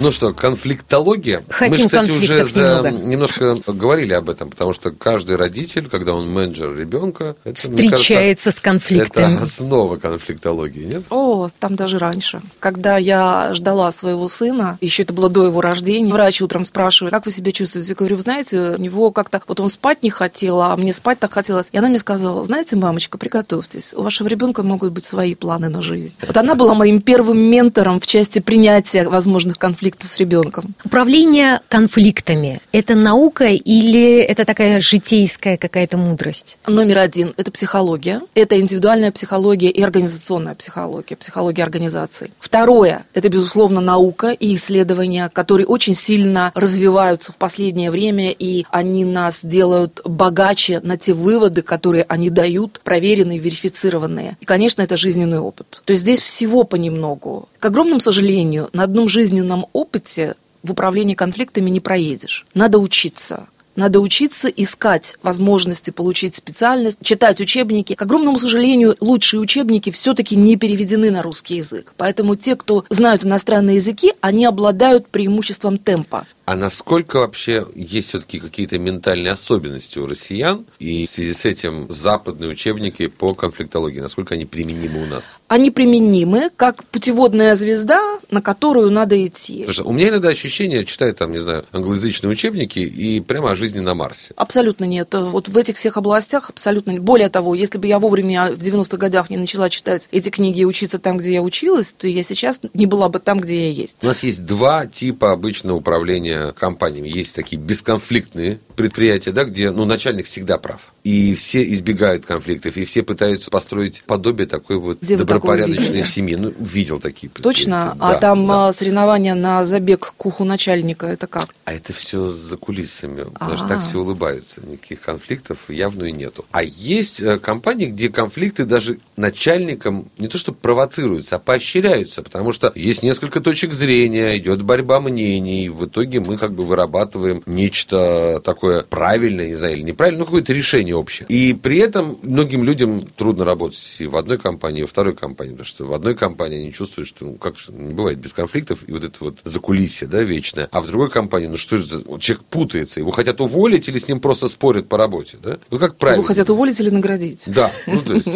Ну 0.00 0.12
что, 0.12 0.32
конфликтология. 0.32 1.42
Хотим 1.48 1.72
Мы, 1.72 1.78
же, 1.78 1.84
кстати, 1.86 2.10
уже 2.10 2.46
за- 2.46 2.60
немного. 2.60 2.90
немножко 3.06 3.56
говорили 3.66 4.12
об 4.12 4.30
этом, 4.30 4.48
потому 4.50 4.72
что 4.72 4.92
каждый 4.92 5.34
родитель, 5.34 5.88
когда 5.88 6.14
он 6.14 6.30
менеджер 6.32 6.76
ребенка, 6.76 7.34
это, 7.42 7.56
Встречается 7.58 8.52
с 8.52 8.60
кажется, 8.60 8.62
конфликтами. 8.62 9.34
Это 9.34 9.42
основа 9.42 9.96
конфликтологии, 9.96 10.84
нет? 10.84 11.02
О, 11.10 11.48
там 11.58 11.74
даже 11.74 11.98
раньше. 11.98 12.40
Когда 12.60 12.96
я 12.96 13.50
ждала 13.54 13.90
своего 13.90 14.28
сына, 14.28 14.78
еще 14.80 15.02
это 15.02 15.12
было 15.12 15.28
до 15.28 15.46
его 15.46 15.60
рождения, 15.60 16.12
врач 16.12 16.40
утром 16.42 16.62
спрашивает, 16.62 17.12
как 17.12 17.26
вы 17.26 17.32
себя 17.32 17.50
чувствуете? 17.50 17.88
Я 17.88 17.94
говорю, 17.96 18.16
вы 18.16 18.22
знаете, 18.22 18.76
у 18.76 18.80
него 18.80 19.10
как-то, 19.10 19.42
вот 19.48 19.58
он 19.58 19.68
спать 19.68 20.04
не 20.04 20.10
хотел, 20.10 20.60
а 20.60 20.76
мне 20.76 20.92
спать 20.92 21.18
так 21.18 21.32
хотелось. 21.32 21.70
И 21.72 21.78
она 21.78 21.88
мне 21.88 21.98
сказала, 21.98 22.44
знаете, 22.44 22.76
мамочка, 22.76 23.18
приготовьтесь, 23.18 23.94
у 23.94 24.02
вашего 24.02 24.28
ребенка 24.28 24.62
могут 24.62 24.92
быть 24.92 25.04
свои 25.04 25.34
планы 25.34 25.68
на 25.68 25.82
жизнь. 25.82 26.14
Вот 26.24 26.36
она 26.36 26.54
была 26.54 26.74
моим 26.74 27.00
первым 27.00 27.38
ментором 27.38 27.98
в 27.98 28.06
части 28.06 28.38
принятия 28.38 29.08
возможных 29.08 29.58
конфликтов 29.58 29.87
с 30.02 30.18
ребенком. 30.18 30.74
Управление 30.84 31.60
конфликтами– 31.68 32.60
это 32.72 32.94
наука 32.94 33.46
или 33.46 34.18
это 34.20 34.44
такая 34.44 34.80
житейская 34.80 35.56
какая-то 35.56 35.96
мудрость? 35.96 36.58
Номер 36.66 36.98
один– 36.98 37.34
это 37.36 37.50
психология. 37.50 38.20
Это 38.34 38.58
индивидуальная 38.60 39.12
психология 39.12 39.70
и 39.70 39.82
организационная 39.82 40.54
психология, 40.54 41.16
психология 41.16 41.62
организации. 41.62 42.30
Второе– 42.38 43.04
это, 43.14 43.28
безусловно, 43.28 43.80
наука 43.80 44.30
и 44.30 44.54
исследования, 44.56 45.30
которые 45.32 45.66
очень 45.66 45.94
сильно 45.94 46.52
развиваются 46.54 47.32
в 47.32 47.36
последнее 47.36 47.90
время, 47.90 48.30
и 48.30 48.64
они 48.70 49.04
нас 49.04 49.44
делают 49.44 50.00
богаче 50.04 50.80
на 50.80 50.96
те 50.96 51.12
выводы, 51.12 51.62
которые 51.62 52.04
они 52.08 52.30
дают, 52.30 52.80
проверенные, 52.84 53.38
верифицированные. 53.38 54.36
И, 54.40 54.44
конечно, 54.44 54.82
это 54.82 54.96
жизненный 54.96 55.38
опыт. 55.38 55.82
То 55.84 55.92
есть 55.92 56.02
здесь 56.02 56.20
всего 56.20 56.64
понемногу. 56.64 57.48
К 57.58 57.66
огромному 57.66 58.00
сожалению, 58.00 58.68
на 58.72 58.84
одном 58.84 59.08
жизненном 59.08 59.66
опыте 59.78 60.34
в 60.62 60.72
управлении 60.72 61.14
конфликтами 61.14 61.70
не 61.70 61.80
проедешь. 61.80 62.46
Надо 62.54 62.78
учиться. 62.78 63.46
Надо 63.76 64.00
учиться 64.00 64.48
искать 64.48 65.16
возможности 65.22 65.92
получить 65.92 66.34
специальность, 66.34 66.98
читать 67.00 67.40
учебники. 67.40 67.94
К 67.94 68.02
огромному 68.02 68.36
сожалению, 68.36 68.96
лучшие 68.98 69.38
учебники 69.38 69.90
все-таки 69.92 70.34
не 70.34 70.56
переведены 70.56 71.12
на 71.12 71.22
русский 71.22 71.58
язык. 71.58 71.94
Поэтому 71.96 72.34
те, 72.34 72.56
кто 72.56 72.84
знают 72.90 73.24
иностранные 73.24 73.76
языки, 73.76 74.14
они 74.20 74.46
обладают 74.46 75.06
преимуществом 75.08 75.78
темпа. 75.78 76.26
А 76.48 76.56
насколько 76.56 77.18
вообще 77.18 77.66
есть 77.74 78.08
все-таки 78.08 78.38
какие-то 78.38 78.78
ментальные 78.78 79.32
особенности 79.32 79.98
у 79.98 80.06
россиян, 80.06 80.64
и 80.78 81.04
в 81.04 81.10
связи 81.10 81.34
с 81.34 81.44
этим 81.44 81.92
западные 81.92 82.48
учебники 82.48 83.08
по 83.08 83.34
конфликтологии, 83.34 84.00
насколько 84.00 84.32
они 84.32 84.46
применимы 84.46 85.02
у 85.02 85.04
нас? 85.04 85.40
Они 85.48 85.70
применимы 85.70 86.48
как 86.56 86.84
путеводная 86.84 87.54
звезда, 87.54 88.00
на 88.30 88.40
которую 88.40 88.90
надо 88.90 89.22
идти. 89.26 89.58
Потому 89.58 89.72
что 89.74 89.84
у 89.84 89.92
меня 89.92 90.08
иногда 90.08 90.30
ощущение, 90.30 90.86
читаю 90.86 91.14
там, 91.14 91.32
не 91.32 91.38
знаю, 91.38 91.66
англоязычные 91.70 92.30
учебники 92.30 92.78
и 92.78 93.20
прямо 93.20 93.50
о 93.50 93.54
жизни 93.54 93.80
на 93.80 93.94
Марсе. 93.94 94.32
Абсолютно 94.34 94.84
нет. 94.84 95.12
Вот 95.12 95.48
в 95.48 95.58
этих 95.58 95.76
всех 95.76 95.98
областях 95.98 96.48
абсолютно 96.48 96.92
нет. 96.92 97.02
Более 97.02 97.28
того, 97.28 97.54
если 97.54 97.76
бы 97.76 97.86
я 97.88 97.98
вовремя 97.98 98.52
в 98.52 98.58
90-х 98.58 98.96
годах 98.96 99.28
не 99.28 99.36
начала 99.36 99.68
читать 99.68 100.08
эти 100.12 100.30
книги 100.30 100.60
и 100.60 100.64
учиться 100.64 100.98
там, 100.98 101.18
где 101.18 101.34
я 101.34 101.42
училась, 101.42 101.92
то 101.92 102.08
я 102.08 102.22
сейчас 102.22 102.62
не 102.72 102.86
была 102.86 103.10
бы 103.10 103.18
там, 103.18 103.38
где 103.38 103.66
я 103.66 103.70
есть. 103.70 103.98
У 104.00 104.06
нас 104.06 104.22
есть 104.22 104.46
два 104.46 104.86
типа 104.86 105.32
обычного 105.32 105.76
управления 105.76 106.37
компаниями. 106.56 107.08
Есть 107.08 107.36
такие 107.36 107.60
бесконфликтные 107.60 108.58
предприятия, 108.76 109.32
да, 109.32 109.44
где 109.44 109.70
ну, 109.70 109.84
начальник 109.84 110.26
всегда 110.26 110.58
прав. 110.58 110.92
И 111.04 111.34
все 111.34 111.62
избегают 111.72 112.26
конфликтов, 112.26 112.76
и 112.76 112.84
все 112.84 113.02
пытаются 113.02 113.50
построить 113.50 114.02
подобие 114.06 114.46
такой 114.46 114.76
вот 114.76 115.00
Где 115.00 115.16
добропорядочной 115.16 116.02
семьи. 116.02 116.34
Ну, 116.34 116.52
видел 116.58 117.00
такие 117.00 117.30
Точно? 117.30 117.96
Да, 117.98 118.10
а 118.10 118.14
там 118.16 118.46
да. 118.46 118.68
А, 118.68 118.72
соревнования 118.72 119.34
на 119.34 119.64
забег 119.64 120.14
к 120.16 120.26
уху 120.26 120.44
начальника, 120.44 121.06
это 121.06 121.26
как? 121.26 121.48
А 121.64 121.72
это 121.72 121.92
все 121.92 122.30
за 122.30 122.56
кулисами, 122.56 123.24
потому 123.24 123.56
что 123.56 123.66
А-а-а. 123.66 123.74
так 123.74 123.82
все 123.82 123.98
улыбаются. 123.98 124.60
Никаких 124.66 125.00
конфликтов 125.00 125.58
явно 125.68 126.04
и 126.04 126.12
нету. 126.12 126.44
А 126.50 126.62
есть 126.62 127.20
э, 127.20 127.38
компании, 127.38 127.86
где 127.86 128.08
конфликты 128.08 128.64
даже 128.64 128.98
начальникам 129.16 130.06
не 130.18 130.28
то 130.28 130.38
что 130.38 130.52
провоцируются, 130.52 131.36
а 131.36 131.38
поощряются, 131.38 132.22
потому 132.22 132.52
что 132.52 132.72
есть 132.74 133.02
несколько 133.02 133.40
точек 133.40 133.72
зрения, 133.72 134.36
идет 134.38 134.62
борьба 134.62 135.00
мнений, 135.00 135.66
и 135.66 135.68
в 135.68 135.86
итоге 135.86 136.20
мы 136.20 136.38
как 136.38 136.52
бы 136.52 136.64
вырабатываем 136.64 137.42
нечто 137.46 138.40
такое 138.44 138.82
правильное, 138.82 139.48
не 139.48 139.54
знаю, 139.54 139.74
или 139.74 139.82
неправильное, 139.82 140.20
ну 140.20 140.24
какое-то 140.24 140.52
решение 140.52 140.87
общее. 140.92 141.26
И 141.28 141.54
при 141.54 141.78
этом 141.78 142.18
многим 142.22 142.64
людям 142.64 143.06
трудно 143.06 143.44
работать 143.44 143.96
и 143.98 144.06
в 144.06 144.16
одной 144.16 144.38
компании, 144.38 144.80
и 144.80 144.82
во 144.82 144.88
второй 144.88 145.14
компании, 145.14 145.52
потому 145.52 145.66
что 145.66 145.84
в 145.84 145.94
одной 145.94 146.14
компании 146.14 146.58
они 146.58 146.72
чувствуют, 146.72 147.08
что 147.08 147.24
ну, 147.24 147.34
как 147.34 147.58
же 147.58 147.72
не 147.72 147.94
бывает 147.94 148.18
без 148.18 148.32
конфликтов, 148.32 148.84
и 148.86 148.92
вот 148.92 149.04
это 149.04 149.16
вот 149.20 149.38
закулисье, 149.44 150.08
да, 150.08 150.22
вечное. 150.22 150.68
А 150.70 150.80
в 150.80 150.86
другой 150.86 151.10
компании, 151.10 151.46
ну 151.46 151.56
что 151.56 151.76
это, 151.76 152.02
человек 152.18 152.44
путается, 152.44 153.00
его 153.00 153.10
хотят 153.10 153.40
уволить 153.40 153.88
или 153.88 153.98
с 153.98 154.08
ним 154.08 154.20
просто 154.20 154.48
спорят 154.48 154.88
по 154.88 154.96
работе, 154.96 155.38
да? 155.42 155.58
Ну 155.70 155.78
как 155.78 155.96
правильно? 155.96 156.20
Его 156.20 156.26
хотят 156.26 156.50
уволить 156.50 156.78
или 156.80 156.90
наградить? 156.90 157.44
Да, 157.46 157.72
ну 157.86 158.00
то 158.02 158.14
есть, 158.14 158.28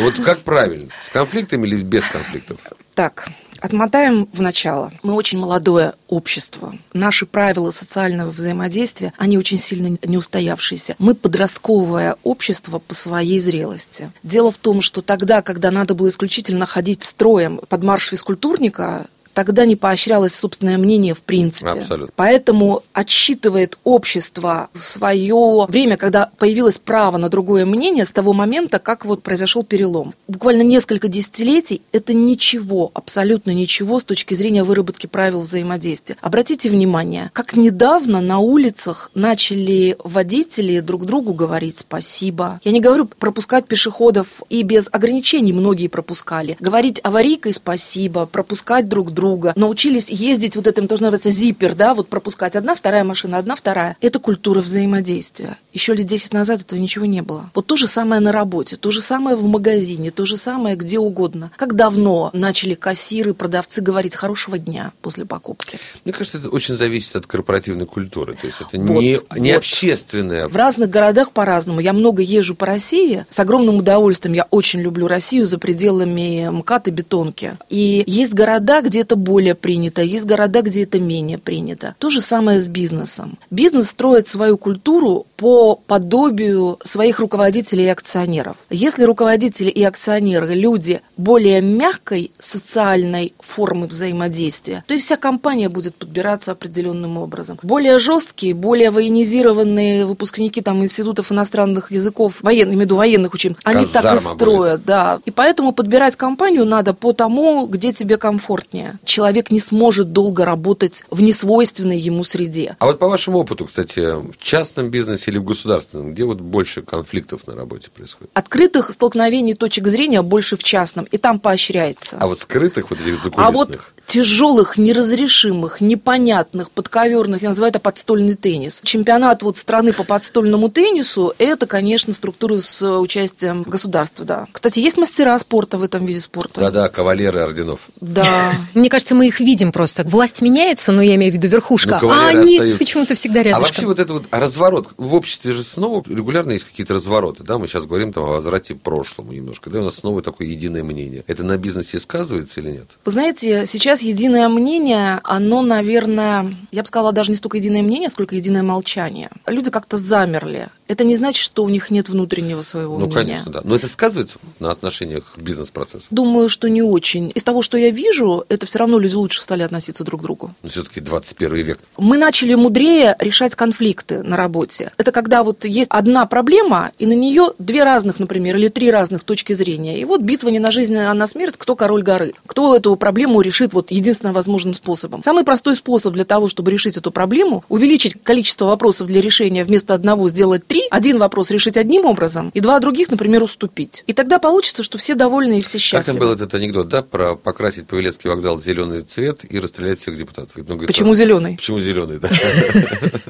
вот 0.00 0.14
как 0.24 0.40
правильно, 0.40 0.88
с 1.04 1.10
конфликтами 1.10 1.66
или 1.66 1.82
без 1.82 2.06
конфликтов? 2.06 2.58
Так, 2.94 3.28
отмотаем 3.64 4.28
в 4.30 4.42
начало. 4.42 4.92
Мы 5.02 5.14
очень 5.14 5.38
молодое 5.38 5.94
общество. 6.06 6.74
Наши 6.92 7.24
правила 7.24 7.70
социального 7.70 8.30
взаимодействия, 8.30 9.14
они 9.16 9.38
очень 9.38 9.56
сильно 9.56 9.96
не 10.02 10.18
устоявшиеся. 10.18 10.96
Мы 10.98 11.14
подростковое 11.14 12.16
общество 12.24 12.78
по 12.78 12.92
своей 12.92 13.38
зрелости. 13.38 14.10
Дело 14.22 14.52
в 14.52 14.58
том, 14.58 14.82
что 14.82 15.00
тогда, 15.00 15.40
когда 15.40 15.70
надо 15.70 15.94
было 15.94 16.08
исключительно 16.08 16.66
ходить 16.66 17.04
строем 17.04 17.58
под 17.66 17.82
марш 17.82 18.10
физкультурника, 18.10 19.06
тогда 19.34 19.66
не 19.66 19.76
поощрялось 19.76 20.34
собственное 20.34 20.78
мнение 20.78 21.12
в 21.12 21.20
принципе. 21.20 21.70
Абсолютно. 21.70 22.12
Поэтому 22.16 22.82
отсчитывает 22.92 23.78
общество 23.84 24.68
свое 24.72 25.66
время, 25.68 25.96
когда 25.96 26.30
появилось 26.38 26.78
право 26.78 27.18
на 27.18 27.28
другое 27.28 27.66
мнение 27.66 28.04
с 28.04 28.10
того 28.10 28.32
момента, 28.32 28.78
как 28.78 29.04
вот 29.04 29.22
произошел 29.22 29.64
перелом. 29.64 30.14
Буквально 30.28 30.62
несколько 30.62 31.08
десятилетий– 31.08 31.82
это 31.92 32.14
ничего, 32.14 32.90
абсолютно 32.94 33.50
ничего 33.50 33.98
с 33.98 34.04
точки 34.04 34.34
зрения 34.34 34.64
выработки 34.64 35.06
правил 35.06 35.40
взаимодействия. 35.40 36.16
Обратите 36.20 36.70
внимание, 36.70 37.30
как 37.32 37.56
недавно 37.56 38.20
на 38.20 38.38
улицах 38.38 39.10
начали 39.14 39.96
водители 40.02 40.80
друг 40.80 41.04
другу 41.06 41.34
говорить 41.34 41.80
спасибо. 41.80 42.60
Я 42.62 42.70
не 42.72 42.80
говорю 42.80 43.06
пропускать 43.06 43.66
пешеходов 43.66 44.42
и 44.48 44.62
без 44.62 44.88
ограничений 44.92 45.52
многие 45.52 45.88
пропускали. 45.88 46.56
Говорить 46.60 47.00
аварийкой 47.02 47.52
спасибо, 47.52 48.26
пропускать 48.26 48.88
друг 48.88 49.10
друга. 49.10 49.23
Научились 49.56 50.10
ездить 50.10 50.56
вот 50.56 50.66
этим, 50.66 50.88
тоже 50.88 51.02
называется 51.02 51.30
зиппер, 51.30 51.74
да, 51.74 51.94
вот 51.94 52.08
пропускать 52.08 52.56
одна, 52.56 52.74
вторая 52.74 53.04
машина, 53.04 53.38
одна, 53.38 53.56
вторая. 53.56 53.96
Это 54.00 54.18
культура 54.18 54.60
взаимодействия. 54.60 55.56
Еще 55.72 55.94
лет 55.94 56.06
10 56.06 56.32
назад 56.32 56.60
этого 56.60 56.78
ничего 56.78 57.06
не 57.06 57.22
было. 57.22 57.50
Вот 57.54 57.66
то 57.66 57.76
же 57.76 57.86
самое 57.86 58.20
на 58.20 58.32
работе, 58.32 58.76
то 58.76 58.90
же 58.90 59.02
самое 59.02 59.36
в 59.36 59.46
магазине, 59.46 60.10
то 60.10 60.24
же 60.24 60.36
самое 60.36 60.76
где 60.76 60.98
угодно. 60.98 61.50
Как 61.56 61.74
давно 61.74 62.30
начали 62.32 62.74
кассиры, 62.74 63.34
продавцы 63.34 63.80
говорить 63.80 64.14
«хорошего 64.14 64.58
дня» 64.58 64.92
после 65.02 65.24
покупки? 65.24 65.78
Мне 66.04 66.12
кажется, 66.12 66.38
это 66.38 66.48
очень 66.48 66.76
зависит 66.76 67.16
от 67.16 67.26
корпоративной 67.26 67.86
культуры. 67.86 68.34
То 68.40 68.46
есть 68.46 68.60
это 68.60 68.78
Вот, 68.78 69.00
не, 69.00 69.18
не 69.36 69.50
вот. 69.52 69.58
общественное. 69.58 70.48
В 70.48 70.56
разных 70.56 70.90
городах 70.90 71.32
по-разному. 71.32 71.80
Я 71.80 71.92
много 71.92 72.22
езжу 72.22 72.54
по 72.54 72.66
России. 72.66 73.26
С 73.28 73.40
огромным 73.40 73.76
удовольствием 73.76 74.34
я 74.34 74.46
очень 74.50 74.80
люблю 74.80 75.08
Россию 75.08 75.46
за 75.46 75.58
пределами 75.58 76.48
МКАД 76.50 76.88
и 76.88 76.90
бетонки. 76.90 77.56
И 77.68 78.04
есть 78.06 78.32
города, 78.32 78.80
где 78.82 79.00
это 79.00 79.13
более 79.16 79.54
принято, 79.54 80.02
есть 80.02 80.24
города, 80.24 80.62
где 80.62 80.82
это 80.82 81.00
менее 81.00 81.38
принято. 81.38 81.94
То 81.98 82.10
же 82.10 82.20
самое 82.20 82.60
с 82.60 82.68
бизнесом. 82.68 83.38
Бизнес 83.50 83.90
строит 83.90 84.28
свою 84.28 84.58
культуру 84.58 85.26
по 85.36 85.76
подобию 85.86 86.78
своих 86.82 87.20
руководителей 87.20 87.84
и 87.84 87.88
акционеров. 87.88 88.56
Если 88.70 89.04
руководители 89.04 89.70
и 89.70 89.82
акционеры 89.82 90.54
люди 90.54 91.00
более 91.16 91.60
мягкой 91.60 92.30
социальной 92.38 93.34
формы 93.40 93.86
взаимодействия, 93.86 94.84
то 94.86 94.94
и 94.94 94.98
вся 94.98 95.16
компания 95.16 95.68
будет 95.68 95.94
подбираться 95.96 96.52
определенным 96.52 97.18
образом. 97.18 97.58
Более 97.62 97.98
жесткие, 97.98 98.54
более 98.54 98.90
военизированные 98.90 100.06
выпускники 100.06 100.60
там, 100.60 100.82
институтов 100.82 101.32
иностранных 101.32 101.90
языков, 101.90 102.38
военных, 102.42 102.74
имею 102.74 102.80
в 102.80 102.82
виду 102.82 102.96
военных 102.96 103.34
учим, 103.34 103.56
они 103.64 103.84
так 103.86 104.16
и 104.16 104.18
строят, 104.18 104.84
да. 104.84 105.20
И 105.24 105.30
поэтому 105.30 105.72
подбирать 105.72 106.16
компанию 106.16 106.64
надо 106.64 106.94
по 106.94 107.12
тому, 107.12 107.66
где 107.66 107.92
тебе 107.92 108.16
комфортнее. 108.16 108.98
Человек 109.04 109.50
не 109.50 109.60
сможет 109.60 110.12
долго 110.12 110.44
работать 110.44 111.04
в 111.10 111.20
несвойственной 111.20 111.98
ему 111.98 112.24
среде. 112.24 112.76
А 112.78 112.86
вот 112.86 112.98
по 112.98 113.08
вашему 113.08 113.38
опыту, 113.38 113.66
кстати, 113.66 114.00
в 114.00 114.36
частном 114.38 114.90
бизнесе 114.90 115.30
или 115.30 115.38
в 115.38 115.44
государственном, 115.44 116.12
где 116.12 116.24
вот 116.24 116.40
больше 116.40 116.82
конфликтов 116.82 117.46
на 117.46 117.54
работе 117.54 117.90
происходит? 117.90 118.30
Открытых 118.34 118.90
столкновений 118.90 119.54
точек 119.54 119.86
зрения 119.86 120.22
больше 120.22 120.56
в 120.56 120.64
частном, 120.64 121.04
и 121.04 121.18
там 121.18 121.40
поощряется. 121.40 122.16
А 122.18 122.26
вот 122.26 122.38
скрытых 122.38 122.90
вот 122.90 123.00
этих 123.00 123.16
закулисных? 123.16 123.46
А 123.46 123.50
вот 123.50 123.78
тяжелых, 124.06 124.78
неразрешимых, 124.78 125.80
непонятных, 125.80 126.70
подковерных, 126.70 127.42
я 127.42 127.48
называю 127.50 127.70
это 127.70 127.80
подстольный 127.80 128.34
теннис. 128.34 128.80
Чемпионат 128.84 129.42
вот 129.42 129.56
страны 129.58 129.92
по 129.92 130.04
подстольному 130.04 130.68
теннису, 130.68 131.34
это, 131.38 131.66
конечно, 131.66 132.12
структуры 132.12 132.60
с 132.60 132.82
участием 132.98 133.62
государства, 133.62 134.24
да. 134.24 134.46
Кстати, 134.52 134.80
есть 134.80 134.96
мастера 134.98 135.38
спорта 135.38 135.78
в 135.78 135.82
этом 135.82 136.06
виде 136.06 136.20
спорта. 136.20 136.60
Да-да, 136.60 136.88
кавалеры 136.88 137.40
орденов. 137.40 137.80
Да. 138.00 138.52
Мне 138.74 138.88
кажется, 138.88 139.14
мы 139.14 139.26
их 139.26 139.40
видим 139.40 139.72
просто. 139.72 140.04
Власть 140.04 140.42
меняется, 140.42 140.92
но 140.92 141.02
я 141.02 141.14
имею 141.16 141.32
в 141.32 141.36
виду 141.36 141.48
верхушка, 141.48 141.98
Ну, 142.02 142.10
а 142.10 142.28
они 142.28 142.74
почему-то 142.78 143.14
всегда 143.14 143.40
А 143.40 143.42
рядышком. 143.44 143.62
вообще 143.68 143.86
вот 143.86 143.98
это 143.98 144.12
вот 144.12 144.24
разворот, 144.30 144.88
в 144.96 145.14
обществе 145.14 145.52
же 145.52 145.64
снова 145.64 146.02
регулярно 146.06 146.52
есть 146.52 146.64
какие-то 146.64 146.94
развороты, 146.94 147.42
да, 147.42 147.58
мы 147.58 147.66
сейчас 147.66 147.86
говорим 147.86 148.12
там 148.12 148.24
о 148.24 148.28
возврате 148.28 148.74
к 148.74 148.80
прошлому 148.82 149.32
немножко, 149.32 149.70
да, 149.70 149.80
у 149.80 149.84
нас 149.84 149.96
снова 149.96 150.22
такое 150.22 150.48
единое 150.48 150.82
мнение. 150.84 151.24
Это 151.26 151.42
на 151.42 151.56
бизнесе 151.56 151.98
сказывается 151.98 152.60
или 152.60 152.70
нет? 152.70 152.86
Вы 153.04 153.12
знаете, 153.12 153.64
сейчас 153.66 153.93
единое 154.02 154.48
мнение, 154.48 155.20
оно, 155.24 155.62
наверное, 155.62 156.54
я 156.70 156.82
бы 156.82 156.88
сказала, 156.88 157.12
даже 157.12 157.30
не 157.30 157.36
столько 157.36 157.56
единое 157.58 157.82
мнение, 157.82 158.08
сколько 158.08 158.34
единое 158.34 158.62
молчание. 158.62 159.30
Люди 159.46 159.70
как-то 159.70 159.96
замерли. 159.96 160.68
Это 160.86 161.04
не 161.04 161.14
значит, 161.14 161.42
что 161.42 161.64
у 161.64 161.68
них 161.68 161.90
нет 161.90 162.08
внутреннего 162.08 162.62
своего 162.62 162.98
Ну, 162.98 163.06
мнения. 163.06 163.14
конечно, 163.22 163.52
да. 163.52 163.60
Но 163.64 163.74
это 163.76 163.88
сказывается 163.88 164.38
на 164.60 164.70
отношениях 164.70 165.24
к 165.34 165.38
бизнес-процессу. 165.38 166.06
Думаю, 166.10 166.48
что 166.48 166.68
не 166.68 166.82
очень. 166.82 167.32
Из 167.34 167.42
того, 167.42 167.62
что 167.62 167.78
я 167.78 167.90
вижу, 167.90 168.44
это 168.48 168.66
все 168.66 168.78
равно 168.80 168.98
люди 168.98 169.14
лучше 169.14 169.40
стали 169.42 169.62
относиться 169.62 170.04
друг 170.04 170.20
к 170.20 170.24
другу. 170.24 170.54
Но 170.62 170.68
все-таки 170.68 171.00
21 171.00 171.54
век. 171.64 171.78
Мы 171.96 172.18
начали 172.18 172.54
мудрее 172.54 173.16
решать 173.18 173.54
конфликты 173.54 174.22
на 174.22 174.36
работе. 174.36 174.92
Это 174.98 175.10
когда 175.12 175.42
вот 175.42 175.64
есть 175.64 175.88
одна 175.90 176.26
проблема, 176.26 176.90
и 176.98 177.06
на 177.06 177.14
нее 177.14 177.48
две 177.58 177.82
разных, 177.84 178.18
например, 178.18 178.56
или 178.56 178.68
три 178.68 178.90
разных 178.90 179.24
точки 179.24 179.52
зрения. 179.54 179.98
И 180.00 180.04
вот 180.04 180.20
битва 180.20 180.48
не 180.50 180.58
на 180.58 180.70
жизнь, 180.70 180.94
а 180.96 181.14
на 181.14 181.26
смерть, 181.26 181.54
кто 181.56 181.76
король 181.76 182.02
горы. 182.02 182.34
Кто 182.46 182.76
эту 182.76 182.94
проблему 182.96 183.40
решит 183.40 183.72
вот 183.72 183.90
единственно 183.90 184.32
возможным 184.32 184.74
способом. 184.74 185.22
Самый 185.22 185.44
простой 185.44 185.76
способ 185.76 186.12
для 186.12 186.24
того, 186.24 186.48
чтобы 186.48 186.70
решить 186.70 186.96
эту 186.98 187.10
проблему, 187.10 187.64
увеличить 187.68 188.16
количество 188.22 188.66
вопросов 188.66 189.06
для 189.06 189.20
решения 189.20 189.64
вместо 189.64 189.94
одного 189.94 190.28
сделать 190.28 190.66
три, 190.66 190.73
три, 190.74 190.82
один 190.90 191.18
вопрос 191.18 191.50
решить 191.52 191.76
одним 191.76 192.04
образом, 192.04 192.50
и 192.52 192.60
два 192.60 192.80
других, 192.80 193.08
например, 193.08 193.42
уступить. 193.44 194.02
И 194.08 194.12
тогда 194.12 194.40
получится, 194.40 194.82
что 194.82 194.98
все 194.98 195.14
довольны 195.14 195.60
и 195.60 195.62
все 195.62 195.78
счастливы. 195.78 196.00
Как 196.00 196.06
там 196.06 196.18
был 196.18 196.34
этот 196.34 196.54
анекдот, 196.54 196.88
да, 196.88 197.02
про 197.02 197.36
покрасить 197.36 197.86
Павелецкий 197.86 198.28
вокзал 198.28 198.56
в 198.56 198.62
зеленый 198.62 199.02
цвет 199.02 199.44
и 199.48 199.60
расстрелять 199.60 200.00
всех 200.00 200.18
депутатов? 200.18 200.56
Ну, 200.56 200.64
говорит, 200.64 200.88
Почему 200.88 201.12
а, 201.12 201.14
зеленый? 201.14 201.56
Почему 201.56 201.78
зеленый, 201.78 202.18
да? 202.18 202.28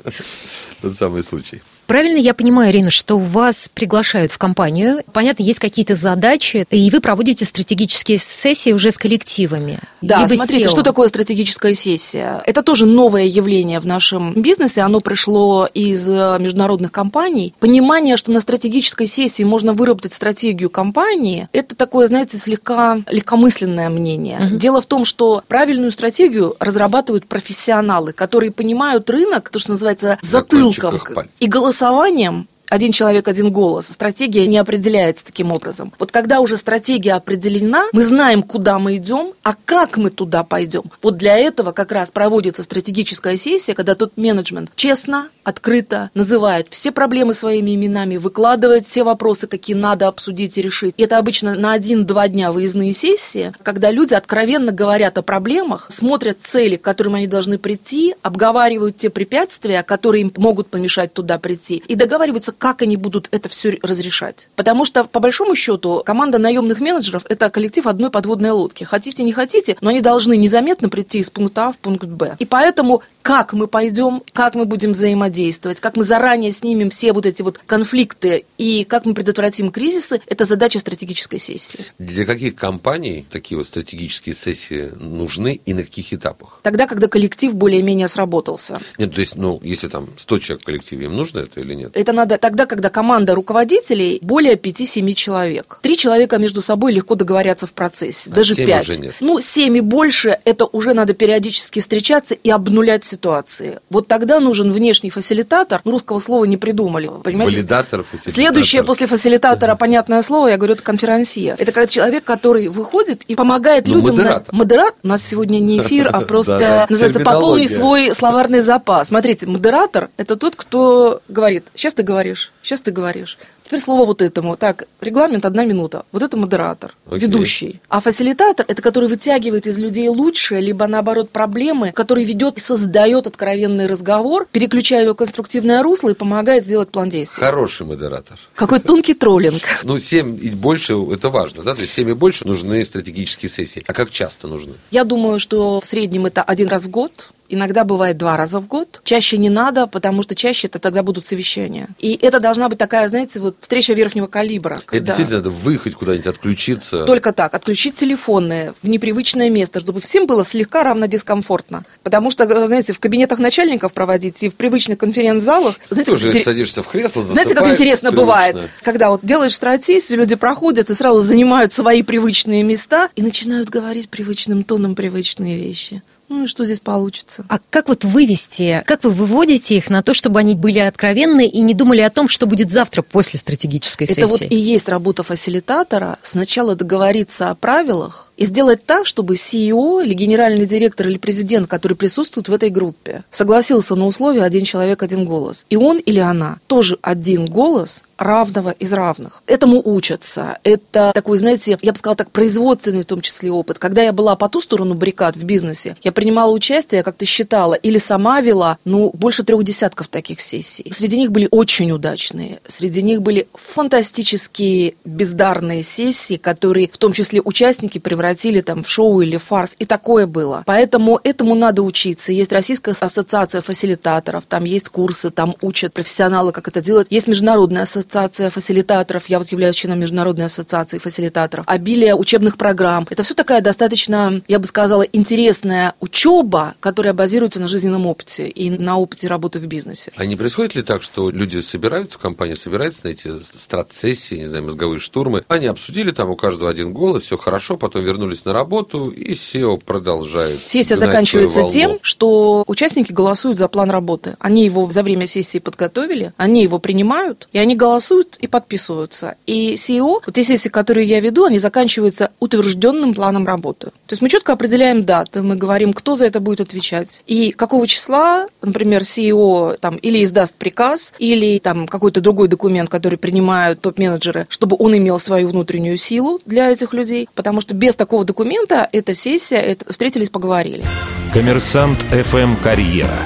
Тот 0.81 0.95
самый 0.95 1.23
случай. 1.23 1.61
Правильно 1.87 2.17
я 2.17 2.35
понимаю, 2.35 2.71
Ирина, 2.71 2.91
что 2.91 3.19
вас 3.19 3.71
приглашают 3.73 4.33
в 4.33 4.39
компанию, 4.39 5.03
понятно, 5.13 5.43
есть 5.43 5.59
какие-то 5.59 5.95
задачи, 5.95 6.67
и 6.71 6.91
вы 6.91 7.01
проводите 7.01 7.45
стратегические 7.45 8.19
сессии 8.19 8.73
уже 8.73 8.91
с 8.91 8.99
коллективами. 8.99 9.79
Да, 10.01 10.23
либо 10.23 10.35
смотрите, 10.35 10.65
SEO. 10.65 10.71
что 10.71 10.83
такое 10.83 11.09
стратегическая 11.09 11.75
сессия? 11.75 12.43
Это 12.47 12.63
тоже 12.63 12.87
новое 12.87 13.25
явление 13.25 13.81
в 13.81 13.87
нашем 13.87 14.35
бизнесе, 14.41 14.81
оно 14.81 15.01
пришло 15.01 15.69
из 15.73 16.09
э, 16.09 16.39
международных 16.39 16.91
компаний. 16.91 17.55
Понимание, 17.61 18.17
что 18.17 18.33
на 18.33 18.41
стратегической 18.41 19.07
сессии 19.07 19.43
можно 19.43 19.73
выработать 19.73 20.13
стратегию 20.13 20.71
компании, 20.71 21.49
это 21.53 21.75
такое, 21.75 22.07
знаете, 22.07 22.39
слегка 22.39 23.01
легкомысленное 23.11 23.91
мнение. 23.91 24.41
Угу. 24.41 24.57
Дело 24.57 24.81
в 24.81 24.87
том, 24.87 25.05
что 25.05 25.43
правильную 25.49 25.91
стратегию 25.91 26.57
разрабатывают 26.61 27.27
профессионалы, 27.27 28.13
которые 28.13 28.53
понимают 28.53 29.09
рынок, 29.11 29.51
то, 29.51 29.59
что 29.59 29.73
называется, 29.73 30.19
затылком 30.23 31.01
и 31.41 31.47
голосом 31.47 31.74
голосованием 31.75 32.47
один 32.69 32.93
человек, 32.93 33.29
один 33.29 33.51
голос. 33.51 33.89
Стратегия 33.89 34.47
не 34.47 34.59
определяется 34.59 35.25
таким 35.25 35.53
образом. 35.53 35.93
Вот 35.99 36.11
когда 36.13 36.41
уже 36.41 36.57
стратегия 36.57 37.15
определена, 37.15 37.85
мы 37.93 38.03
знаем, 38.03 38.43
куда 38.43 38.79
мы 38.79 38.97
идем, 38.97 39.33
а 39.43 39.55
как 39.65 39.97
мы 39.97 40.11
туда 40.11 40.45
пойдем. 40.45 40.85
Вот 41.03 41.17
для 41.17 41.37
этого 41.39 41.73
как 41.73 41.93
раз 41.93 42.11
проводится 42.11 42.63
стратегическая 42.63 43.37
сессия, 43.37 43.75
когда 43.75 43.95
тот 43.95 44.17
менеджмент 44.17 44.71
честно, 44.75 45.29
открыто 45.45 46.11
называет 46.15 46.69
все 46.71 46.91
проблемы 46.91 47.35
своими 47.35 47.75
именами, 47.75 48.17
выкладывает 48.17 48.87
все 48.87 49.05
вопросы, 49.05 49.47
какие 49.47 49.77
надо 49.77 50.09
обсудить 50.09 50.57
и 50.59 50.63
решить. 50.63 50.95
И 50.97 51.03
это 51.03 51.19
обычно 51.19 51.55
на 51.55 51.73
один-два 51.73 52.29
дня 52.29 52.51
выездные 52.51 52.93
сессии, 52.93 53.53
когда 53.63 53.91
люди 53.91 54.15
откровенно 54.15 54.73
говорят 54.73 55.19
о 55.19 55.23
проблемах, 55.23 55.87
смотрят 55.91 56.39
цели, 56.41 56.77
к 56.77 56.83
которым 56.83 57.17
они 57.17 57.27
должны 57.27 57.59
прийти, 57.59 58.15
обговаривают 58.23 58.97
те 58.97 59.11
препятствия, 59.11 59.83
которые 59.83 60.23
им 60.23 60.33
могут 60.37 60.69
помешать 60.69 61.13
туда 61.13 61.39
прийти, 61.39 61.83
и 61.87 61.95
договариваются, 61.95 62.54
как 62.59 62.83
они 62.83 62.97
будут 62.97 63.29
это 63.31 63.49
все 63.49 63.79
разрешать. 63.83 64.49
Потому 64.57 64.85
что, 64.85 65.05
по 65.05 65.21
большому 65.21 65.55
счету, 65.55 66.03
команда 66.05 66.39
наемных 66.39 66.81
менеджеров– 66.81 67.25
это 67.29 67.51
коллектив 67.51 67.87
одной 67.87 68.11
подводной 68.11 68.51
лодки. 68.51 68.85
Хотите, 68.85 69.23
не 69.23 69.33
хотите, 69.33 69.77
но 69.81 69.91
они 69.91 70.01
должны 70.01 70.37
незаметно 70.37 70.89
прийти 70.89 71.19
из 71.19 71.31
пункта 71.31 71.69
А 71.69 71.73
в 71.73 71.79
пункт 71.79 72.07
Б. 72.07 72.37
И 72.39 72.47
поэтому 72.47 73.03
как 73.25 73.55
мы 73.55 73.69
пойдем, 73.69 74.23
как 74.35 74.55
мы 74.55 74.67
будем 74.67 74.93
взаимодействовать, 74.93 75.81
как 75.81 75.97
мы 75.97 76.03
заранее 76.03 76.51
снимем 76.51 76.91
все 76.91 77.15
вот 77.15 77.25
эти 77.25 77.41
вот 77.41 77.59
конфликты 77.65 78.45
и 78.59 78.85
как 78.85 79.07
мы 79.07 79.15
предотвратим 79.15 79.71
кризисы, 79.71 80.21
это 80.27 80.45
задача 80.45 80.79
стратегической 80.79 81.39
сессии. 81.39 81.81
Для 81.99 82.27
каких 82.27 82.55
компаний 82.55 83.25
такие 83.31 83.57
вот 83.57 83.67
стратегические 83.67 84.35
сессии 84.35 84.93
нужны 85.01 85.59
и 85.65 85.73
на 85.73 85.85
каких 85.85 86.13
этапах? 86.13 86.61
Тогда, 86.63 86.87
когда 86.87 87.09
коллектив 87.09 87.55
более-менее 87.55 88.09
сработался. 88.09 88.79
Нет, 88.99 89.15
то 89.15 89.21
есть, 89.21 89.37
ну, 89.37 89.59
если 89.63 89.89
там 89.89 90.07
100 90.19 90.39
человек 90.41 90.63
в 90.63 90.67
коллективе, 90.67 91.07
им 91.07 91.15
нужно 91.15 91.41
это 91.41 91.61
или 91.61 91.73
нет? 91.73 91.97
Это 91.97 92.13
надо 92.13 92.37
тогда, 92.45 92.67
когда 92.67 92.91
команда 92.91 93.35
руководителей 93.35 94.19
более 94.21 94.57
5-7 94.57 95.15
человек. 95.15 95.79
Три 95.81 95.97
человека 95.97 96.37
между 96.37 96.61
собой 96.61 96.93
легко 96.93 97.15
договорятся 97.15 97.67
в 97.67 97.73
процессе, 97.73 98.29
а 98.31 98.35
даже 98.35 98.55
5. 98.55 98.89
Уже 98.91 99.01
нет. 99.01 99.15
Ну, 99.21 99.41
7 99.41 99.79
и 99.79 99.81
больше, 99.81 100.39
это 100.45 100.67
уже 100.67 100.93
надо 100.93 101.15
периодически 101.15 101.81
встречаться 101.81 102.35
и 102.35 102.51
обнулять 102.51 103.03
ситуации. 103.03 103.79
Вот 103.89 104.09
тогда 104.09 104.41
нужен 104.41 104.73
внешний 104.73 105.09
фасилитатор. 105.09 105.81
Ну, 105.85 105.93
русского 105.93 106.19
слова 106.19 106.45
не 106.45 106.59
придумали. 106.59 107.11
Понимаете? 107.23 107.57
Валидатор, 107.57 108.03
фасилитатор. 108.03 108.35
Следующее 108.35 108.83
после 108.83 109.07
фасилитатора, 109.07 109.75
понятное 109.75 110.21
слово, 110.21 110.49
я 110.49 110.59
говорю, 110.59 110.75
это 110.75 110.83
конферансье. 110.83 111.57
Это 111.59 111.73
когда 111.73 111.87
человек, 111.87 112.25
который 112.25 112.69
выходит 112.69 113.23
и 113.27 113.37
помогает 113.37 113.87
ну, 113.87 113.95
людям... 113.95 114.17
Модератор. 114.17 114.55
Модератор. 114.55 114.95
У 115.03 115.09
нас 115.09 115.27
сегодня 115.27 115.61
не 115.61 115.79
эфир, 115.79 116.11
а 116.13 116.21
просто 116.33 116.87
называется 116.91 117.21
«Пополни 117.21 117.69
свой 117.69 118.15
словарный 118.15 118.61
запас». 118.61 119.09
Смотрите, 119.09 119.47
модератор– 119.47 120.11
это 120.19 120.37
тот, 120.37 120.57
кто 120.57 121.23
говорит, 121.29 121.65
сейчас 121.75 121.95
ты 121.95 122.03
говоришь, 122.03 122.34
сейчас 122.63 122.81
ты 122.81 122.91
говоришь. 122.91 123.39
Теперь 123.65 123.81
слово 123.81 124.05
вот 124.05 124.21
этому. 124.21 124.57
Так, 124.57 124.85
регламент 125.01 125.47
одна 125.47 125.65
минута. 125.65 126.05
Вот 126.13 126.23
это 126.23 126.37
модератор, 126.37 126.95
okay. 127.07 127.19
ведущий. 127.19 127.81
А 127.89 128.01
фасилитатор– 128.01 128.67
это 128.69 128.83
который 128.83 129.09
вытягивает 129.09 129.67
из 129.67 129.79
людей 129.79 130.09
лучшее, 130.09 130.61
либо 130.61 130.87
наоборот 130.87 131.31
проблемы, 131.31 131.93
который 131.93 132.25
ведет 132.25 132.59
и 132.59 132.61
создает 132.61 133.27
откровенный 133.27 133.87
разговор, 133.87 134.47
переключая 134.53 135.05
его 135.05 135.15
в 135.15 135.17
конструктивное 135.17 135.83
русло 135.83 136.11
и 136.11 136.15
помогает 136.15 136.63
сделать 136.65 136.91
план 136.91 137.09
действий. 137.09 137.43
Хороший 137.43 137.87
модератор. 137.87 138.39
Какой 138.55 138.81
тонкий 138.81 139.15
троллинг. 139.15 139.63
Ну, 139.83 139.99
7 139.99 140.39
и 140.43 140.51
больше– 140.51 140.95
это 141.13 141.31
важно, 141.31 141.63
да? 141.63 141.75
То 141.75 141.83
есть 141.83 141.93
7 141.95 142.11
и 142.11 142.13
больше 142.15 142.47
нужны 142.47 142.85
стратегические 142.85 143.49
сессии. 143.49 143.83
А 143.87 143.93
как 143.93 144.11
часто 144.11 144.49
нужны? 144.49 144.75
Я 144.91 145.05
думаю, 145.05 145.39
что 145.39 145.81
в 145.81 145.87
среднем 145.87 146.27
это 146.27 146.43
один 146.43 146.69
раз 146.69 146.85
в 146.85 146.91
год. 146.91 147.31
Иногда 147.49 147.85
бывает 147.85 148.17
два 148.17 148.37
раза 148.37 148.61
в 148.61 148.67
год. 148.67 149.01
Чаще 149.05 149.37
не 149.37 149.51
надо, 149.51 149.87
потому 149.87 150.23
что 150.23 150.35
чаще 150.35 150.67
это 150.69 150.79
тогда 150.79 151.03
будут 151.03 151.25
совещания. 151.25 151.89
И 151.99 152.19
это 152.21 152.41
должна 152.41 152.69
быть 152.69 152.79
такая, 152.79 153.07
знаете, 153.09 153.41
вот 153.41 153.57
встреча 153.61 153.93
верхнего 153.93 154.27
калибра. 154.27 154.81
Когда... 154.85 154.97
Это 154.97 155.07
действительно 155.07 155.39
надо 155.39 155.51
выехать 155.51 155.95
куда-нибудь, 155.95 156.27
отключиться. 156.27 157.05
Только 157.05 157.33
так, 157.33 157.55
отключить 157.55 157.97
телефонные 157.97 158.75
в 158.83 158.89
непривычное 158.89 159.51
место, 159.51 159.81
чтобы 159.81 160.01
всем 160.01 160.27
было 160.27 160.45
слегка 160.45 160.83
равно 160.83 161.07
дискомфортно. 161.07 161.85
Потому 162.03 162.31
что, 162.31 162.47
знаете, 162.67 162.93
в 162.93 163.01
кабинетах 163.01 163.39
начальников 163.39 163.93
проводить 163.93 164.43
и 164.43 164.49
в 164.49 164.55
привычных 164.55 164.99
конференц-залах... 164.99 165.75
Знаете, 165.91 166.11
Ты 166.11 166.17
уже 166.17 166.29
интерес... 166.29 166.45
садишься 166.45 166.83
в 166.83 166.89
кресло, 166.89 167.23
Знаете, 167.23 167.55
как 167.55 167.69
интересно 167.69 168.11
привычно. 168.11 168.13
бывает, 168.13 168.57
когда 168.83 169.11
вот 169.11 169.21
делаешь 169.23 169.55
стратегию, 169.55 169.85
люди 170.19 170.35
проходят 170.35 170.91
и 170.91 170.95
сразу 170.95 171.19
занимают 171.19 171.73
свои 171.73 172.03
привычные 172.03 172.63
места 172.63 173.11
и 173.17 173.23
начинают 173.23 173.69
говорить 173.69 174.09
привычным 174.09 174.65
тоном 174.65 174.95
привычные 174.95 175.57
вещи. 175.57 176.03
Ну 176.29 176.45
и 176.45 176.47
что 176.47 176.65
здесь 176.65 176.81
получится? 176.81 177.45
А 177.49 177.59
как 177.71 177.89
вот 177.89 178.05
вывести, 178.05 178.83
как 178.87 179.05
вы 179.05 179.11
выводите 179.11 179.77
их 179.77 179.91
на 179.91 180.03
то, 180.03 180.15
чтобы 180.15 180.41
они 180.41 180.55
были 180.55 180.79
откровенны 180.79 181.47
и 181.47 181.61
не 181.61 181.75
думали 181.75 182.01
о 182.01 182.11
том, 182.11 182.29
что 182.29 182.47
будет 182.47 182.71
завтра 182.71 183.03
после 183.03 183.39
стратегической 183.39 184.07
сессии? 184.07 184.21
Это 184.21 184.27
вот 184.27 184.43
и 184.43 184.57
есть 184.57 184.89
работа 184.89 185.23
фасилитатора. 185.23 186.19
Сначала 186.23 186.75
договориться 186.75 187.51
о 187.51 187.55
правилах, 187.55 188.33
и 188.37 188.45
сделать 188.45 188.85
так, 188.85 189.07
чтобы 189.07 189.35
CEO 189.35 190.05
или 190.05 190.15
генеральный 190.15 190.67
директор 190.67 191.07
или 191.07 191.19
президент, 191.19 191.69
который 191.69 191.95
присутствует 191.95 192.49
в 192.49 192.53
этой 192.55 192.71
группе, 192.71 193.25
согласился 193.31 193.95
на 193.95 194.07
условия 194.07 194.43
один 194.43 194.65
человек, 194.65 195.03
один 195.03 195.25
голос. 195.25 195.67
И 195.71 195.77
он 195.77 195.99
или 195.99 196.19
она 196.19 196.59
тоже 196.67 196.99
один 197.03 197.47
голос 197.47 198.03
равного 198.17 198.71
из 198.71 198.93
равных. 198.93 199.43
Этому 199.47 199.83
учатся. 199.85 200.59
Это 200.63 201.11
такой, 201.15 201.39
знаете, 201.39 201.79
я 201.83 201.93
бы 201.93 201.99
сказала 201.99 202.17
так, 202.17 202.31
производственный 202.31 203.03
в 203.03 203.07
том 203.07 203.21
числе 203.21 203.51
опыт. 203.51 203.79
Когда 203.79 204.03
я 204.03 204.13
была 204.13 204.37
по 204.37 204.49
ту 204.49 204.61
сторону 204.61 204.95
баррикад 204.95 205.37
в 205.37 205.45
бизнесе, 205.45 205.97
я 206.03 206.13
принимала 206.13 206.53
участие, 206.53 207.03
как 207.03 207.17
ты 207.17 207.27
считала, 207.27 207.75
или 207.75 207.99
сама 207.99 208.41
вела, 208.41 208.79
ну, 208.85 209.11
больше 209.13 209.43
трех 209.43 209.65
десятков 209.65 210.09
таких 210.09 210.41
сессий. 210.41 210.87
Среди 210.93 211.19
них 211.19 211.33
были 211.33 211.49
очень 211.51 211.91
удачные. 211.91 212.61
Среди 212.69 213.03
них 213.03 213.21
были 213.21 213.49
фантастические 213.53 214.95
бездарные 215.05 215.83
сессии, 215.83 216.37
которые 216.37 216.89
в 216.93 216.99
том 216.99 217.13
числе 217.13 217.41
участники 217.43 217.99
превратились 217.99 218.24
превратили 218.25 218.63
там 218.63 218.83
в 218.83 218.89
шоу 218.89 219.21
или 219.21 219.37
фарс. 219.37 219.77
И 219.79 219.85
такое 219.85 220.27
было. 220.27 220.63
Поэтому 220.65 221.21
этому 221.23 221.55
надо 221.55 221.83
учиться. 221.83 222.33
Есть 222.33 222.53
Российская 222.53 222.93
ассоциация 222.93 223.61
фасилитаторов, 223.61 224.45
там 224.49 224.65
есть 224.65 224.89
курсы, 224.89 225.31
там 225.31 225.55
учат 225.61 225.93
профессионалы, 225.93 226.53
как 226.53 226.69
это 226.69 226.81
делать. 226.81 227.09
Есть 227.11 227.27
Международная 227.27 227.83
ассоциация 227.83 228.49
фасилитаторов, 228.49 229.27
я 229.29 229.39
вот 229.39 229.49
являюсь 229.49 229.77
членом 229.77 230.01
Международной 230.01 230.47
ассоциации 230.47 230.99
фасилитаторов. 230.99 231.67
Обилие 231.69 232.15
учебных 232.15 232.57
программ. 232.57 233.07
Это 233.11 233.23
все 233.23 233.35
такая 233.35 233.61
достаточно, 233.61 234.41
я 234.49 234.59
бы 234.59 234.67
сказала, 234.67 235.03
интересная 235.03 235.93
учеба, 236.01 236.75
которая 236.81 237.13
базируется 237.13 237.61
на 237.61 237.69
жизненном 237.69 238.07
опыте 238.07 238.49
и 238.49 238.71
на 238.71 238.97
опыте 238.97 239.29
работы 239.29 239.59
в 239.59 239.67
бизнесе. 239.67 240.13
А 240.17 240.25
не 240.25 240.37
происходит 240.37 240.77
ли 240.77 240.83
так, 240.83 241.03
что 241.03 241.31
люди 241.31 241.61
собираются, 241.61 242.19
компания 242.19 242.57
собирается 242.57 243.03
на 243.05 243.11
эти 243.11 243.31
страт-сессии, 243.57 244.37
не 244.37 244.47
знаю, 244.47 244.65
мозговые 244.65 244.99
штурмы, 244.99 245.45
они 245.49 245.67
обсудили, 245.67 246.11
там 246.11 246.31
у 246.31 246.37
каждого 246.37 246.71
один 246.71 246.95
голос, 246.95 247.25
все 247.25 247.37
хорошо, 247.37 247.77
потом 247.77 248.03
вернулись 248.03 248.14
на 248.19 248.53
работу, 248.53 249.09
и 249.11 249.33
SEO 249.33 249.81
продолжает. 249.85 250.61
Сессия 250.67 250.97
заканчивается 250.97 251.69
тем, 251.69 251.99
что 252.03 252.65
участники 252.67 253.13
голосуют 253.13 253.59
за 253.59 253.69
план 253.69 253.91
работы. 253.91 254.37
Они 254.39 254.65
его 254.65 254.89
за 254.91 255.03
время 255.03 255.27
сессии 255.27 255.59
подготовили, 255.59 256.33
они 256.37 256.63
его 256.63 256.79
принимают, 256.79 257.49
и 257.53 257.59
они 257.59 257.77
голосуют 257.77 258.37
и 258.41 258.47
подписываются. 258.47 259.37
И 259.47 259.75
SEO, 259.75 260.21
вот 260.25 260.35
те 260.35 260.45
сессии, 260.45 260.69
которые 260.69 261.09
я 261.09 261.21
веду, 261.21 261.45
они 261.45 261.59
заканчиваются 261.59 262.31
утвержденным 262.41 263.15
планом 263.15 263.47
работы. 263.47 263.87
То 263.87 264.13
есть 264.13 264.23
мы 264.23 264.29
четко 264.29 264.53
определяем 264.53 265.05
даты, 265.05 265.43
мы 265.43 265.57
говорим, 265.57 265.93
кто 265.93 266.15
за 266.15 266.27
это 266.27 266.41
будет 266.41 266.61
отвечать. 266.61 267.23
И 267.27 267.53
какого 267.53 267.87
числа, 267.87 268.47
например, 268.63 269.03
CEO 269.03 269.77
там, 269.81 269.97
или 269.97 270.23
издаст 270.23 270.55
приказ, 270.55 271.15
или 271.19 271.59
там 271.59 271.87
какой-то 271.87 272.21
другой 272.21 272.49
документ, 272.49 272.89
который 272.91 273.19
принимают 273.19 273.81
топ-менеджеры, 273.81 274.47
чтобы 274.49 274.77
он 274.79 274.97
имел 274.97 275.19
свою 275.19 275.49
внутреннюю 275.49 275.97
силу 275.97 276.41
для 276.45 276.71
этих 276.71 276.93
людей, 276.93 277.29
потому 277.35 277.61
что 277.61 277.75
без 277.75 277.97
такого 277.97 278.04
документа 278.25 278.89
эта 278.93 279.15
сессия, 279.15 279.59
это, 279.59 279.91
встретились, 279.93 280.31
поговорили. 280.31 280.85
Коммерсант 281.33 281.99
ФМ 282.11 282.57
«Карьера». 282.63 283.19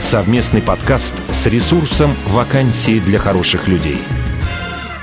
Совместный 0.00 0.62
подкаст 0.62 1.14
с 1.32 1.46
ресурсом 1.46 2.16
«Вакансии 2.26 2.98
для 2.98 3.18
хороших 3.18 3.68
людей». 3.68 3.98